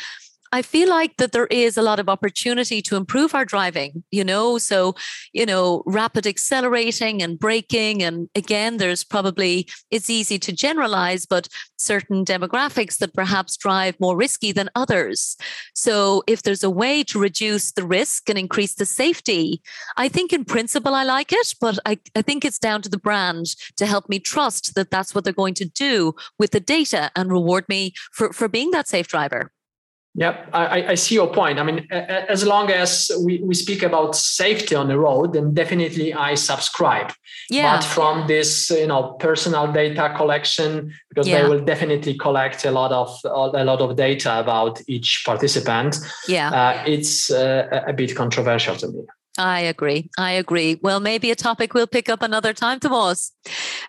[0.53, 4.23] I feel like that there is a lot of opportunity to improve our driving, you
[4.23, 4.57] know.
[4.57, 4.95] So,
[5.31, 8.03] you know, rapid accelerating and braking.
[8.03, 11.47] And again, there's probably, it's easy to generalize, but
[11.77, 15.37] certain demographics that perhaps drive more risky than others.
[15.73, 19.61] So, if there's a way to reduce the risk and increase the safety,
[19.95, 22.99] I think in principle I like it, but I, I think it's down to the
[22.99, 23.45] brand
[23.77, 27.31] to help me trust that that's what they're going to do with the data and
[27.31, 29.51] reward me for, for being that safe driver.
[30.15, 31.57] Yep, I, I, see your point.
[31.57, 36.13] I mean, as long as we, we speak about safety on the road, then definitely
[36.13, 37.13] I subscribe.
[37.49, 37.77] Yeah.
[37.77, 41.41] But from this, you know, personal data collection, because yeah.
[41.41, 45.97] they will definitely collect a lot of a lot of data about each participant.
[46.27, 49.03] Yeah, uh, it's uh, a bit controversial to me.
[49.37, 50.09] I agree.
[50.17, 50.77] I agree.
[50.83, 53.31] Well, maybe a topic we'll pick up another time, Tomas.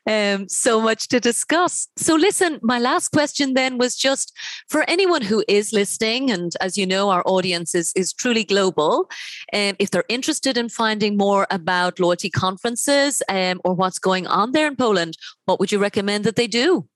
[0.06, 1.88] Um, so much to discuss.
[1.96, 4.32] So, listen, my last question then was just
[4.68, 9.10] for anyone who is listening, and as you know, our audience is, is truly global.
[9.52, 14.52] Um, if they're interested in finding more about loyalty conferences um, or what's going on
[14.52, 15.16] there in Poland,
[15.46, 16.86] what would you recommend that they do?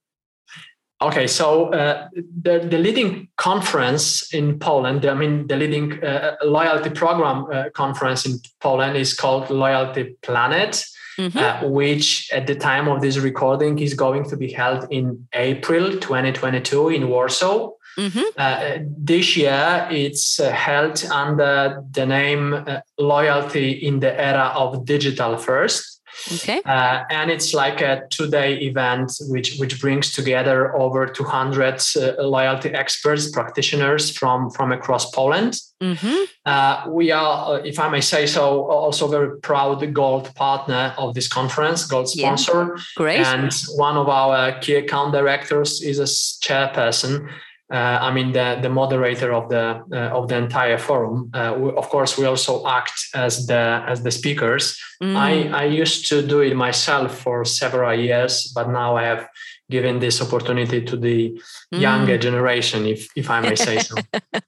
[0.99, 2.07] Okay, so uh,
[2.41, 8.25] the, the leading conference in Poland, I mean, the leading uh, loyalty program uh, conference
[8.25, 10.83] in Poland is called Loyalty Planet,
[11.19, 11.37] mm-hmm.
[11.37, 15.91] Uh, which at the time of this recording is going to be held in April
[15.91, 17.73] 2022 in Warsaw.
[17.97, 18.21] Mm-hmm.
[18.35, 22.65] Uh, this year, it's uh, held under the name
[22.97, 25.96] Loyalty in the Era of Digital First.
[26.33, 26.61] Okay.
[26.65, 32.69] Uh, and it's like a two-day event which which brings together over 200 uh, loyalty
[32.69, 35.59] experts, practitioners from from across Poland.
[35.81, 36.23] Mm-hmm.
[36.45, 41.13] Uh, we are, uh, if I may say so, also very proud gold partner of
[41.13, 42.75] this conference, gold sponsor.
[42.75, 42.83] Yeah.
[42.95, 43.19] Great.
[43.19, 46.09] And one of our key account directors is a
[46.45, 47.29] chairperson
[47.71, 51.29] uh, I mean the, the moderator of the uh, of the entire forum.
[51.33, 54.79] Uh, we, of course, we also act as the as the speakers.
[55.03, 55.15] Mm.
[55.15, 59.27] I, I used to do it myself for several years, but now I have
[59.69, 61.37] given this opportunity to the
[61.73, 61.81] mm.
[61.81, 63.95] younger generation, if if I may say so.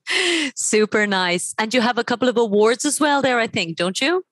[0.55, 3.99] Super nice, and you have a couple of awards as well there, I think, don't
[3.99, 4.23] you?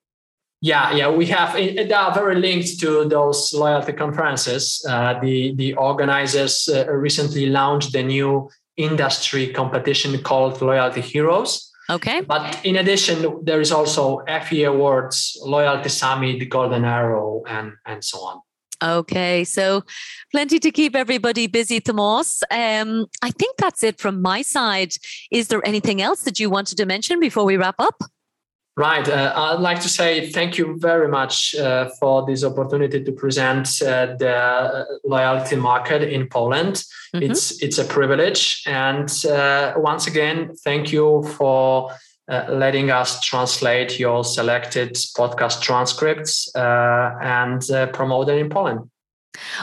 [0.61, 1.53] Yeah, yeah, we have.
[1.53, 4.83] They are very linked to those loyalty conferences.
[4.89, 11.71] Uh, the the organizers uh, recently launched the new industry competition called Loyalty Heroes.
[11.89, 12.21] Okay.
[12.21, 18.19] But in addition, there is also Effie Awards, Loyalty Summit, Golden Arrow, and and so
[18.19, 18.41] on.
[18.83, 19.83] Okay, so
[20.31, 22.43] plenty to keep everybody busy, Tomas.
[22.51, 24.93] Um, I think that's it from my side.
[25.31, 28.03] Is there anything else that you wanted to mention before we wrap up?
[28.77, 29.09] Right.
[29.09, 33.67] Uh, I'd like to say thank you very much uh, for this opportunity to present
[33.81, 36.75] uh, the loyalty market in Poland.
[36.75, 37.31] Mm-hmm.
[37.31, 41.89] It's it's a privilege, and uh, once again, thank you for
[42.29, 47.63] uh, letting us translate your selected podcast transcripts uh, and
[47.93, 48.91] promote them in Poland.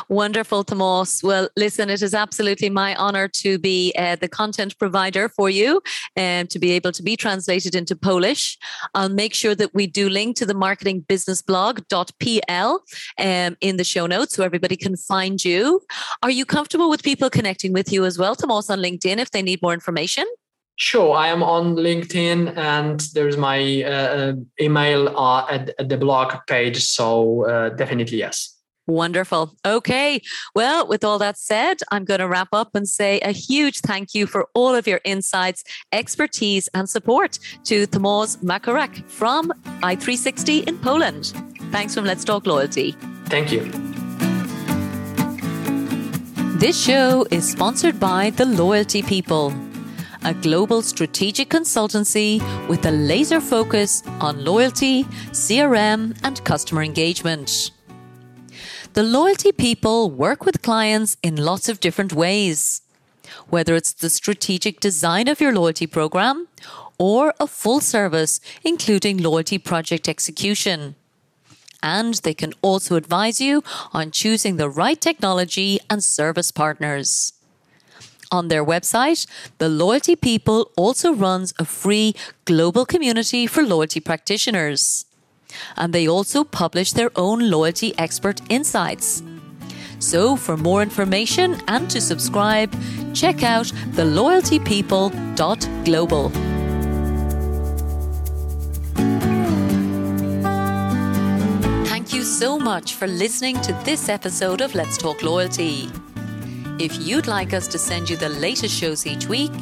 [0.08, 1.22] Wonderful, Tomas.
[1.22, 5.82] Well, listen, it is absolutely my honor to be uh, the content provider for you
[6.16, 8.58] and to be able to be translated into Polish.
[8.94, 12.80] I'll make sure that we do link to the marketing business blog.pl
[13.18, 15.80] um, in the show notes so everybody can find you.
[16.22, 19.42] Are you comfortable with people connecting with you as well, Tomas, on LinkedIn if they
[19.42, 20.24] need more information?
[20.76, 25.96] Sure, I am on LinkedIn and there's my uh, uh email uh, at, at, the
[25.96, 26.84] blog page.
[26.84, 28.53] So uh, definitely yes.
[28.86, 29.56] Wonderful.
[29.64, 30.20] Okay.
[30.54, 34.14] Well, with all that said, I'm going to wrap up and say a huge thank
[34.14, 40.78] you for all of your insights, expertise, and support to Tomasz Makarek from i360 in
[40.78, 41.32] Poland.
[41.70, 42.94] Thanks from Let's Talk Loyalty.
[43.26, 43.62] Thank you.
[46.58, 49.52] This show is sponsored by The Loyalty People,
[50.24, 57.70] a global strategic consultancy with a laser focus on loyalty, CRM, and customer engagement.
[58.94, 62.80] The loyalty people work with clients in lots of different ways,
[63.48, 66.46] whether it's the strategic design of your loyalty program
[66.96, 70.94] or a full service, including loyalty project execution.
[71.82, 77.32] And they can also advise you on choosing the right technology and service partners.
[78.30, 79.26] On their website,
[79.58, 82.14] the Loyalty People also runs a free
[82.44, 85.04] global community for loyalty practitioners
[85.76, 89.24] and they also publish their own loyalty expert insights.
[89.98, 92.72] So, for more information and to subscribe,
[93.14, 96.30] check out theloyaltypeople.global.
[101.86, 105.88] Thank you so much for listening to this episode of Let's Talk Loyalty.
[106.78, 109.52] If you'd like us to send you the latest shows each week,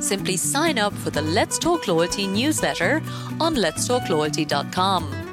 [0.00, 2.96] simply sign up for the Let's Talk Loyalty newsletter
[3.40, 5.25] on letstalkloyalty.com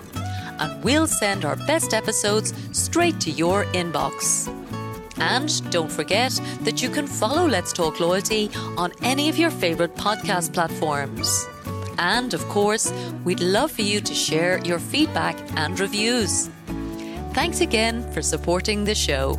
[0.59, 4.47] and we'll send our best episodes straight to your inbox.
[5.17, 6.31] And don't forget
[6.61, 11.47] that you can follow Let's Talk Loyalty on any of your favourite podcast platforms.
[11.97, 12.91] And of course,
[13.23, 16.49] we'd love for you to share your feedback and reviews.
[17.33, 19.37] Thanks again for supporting the show.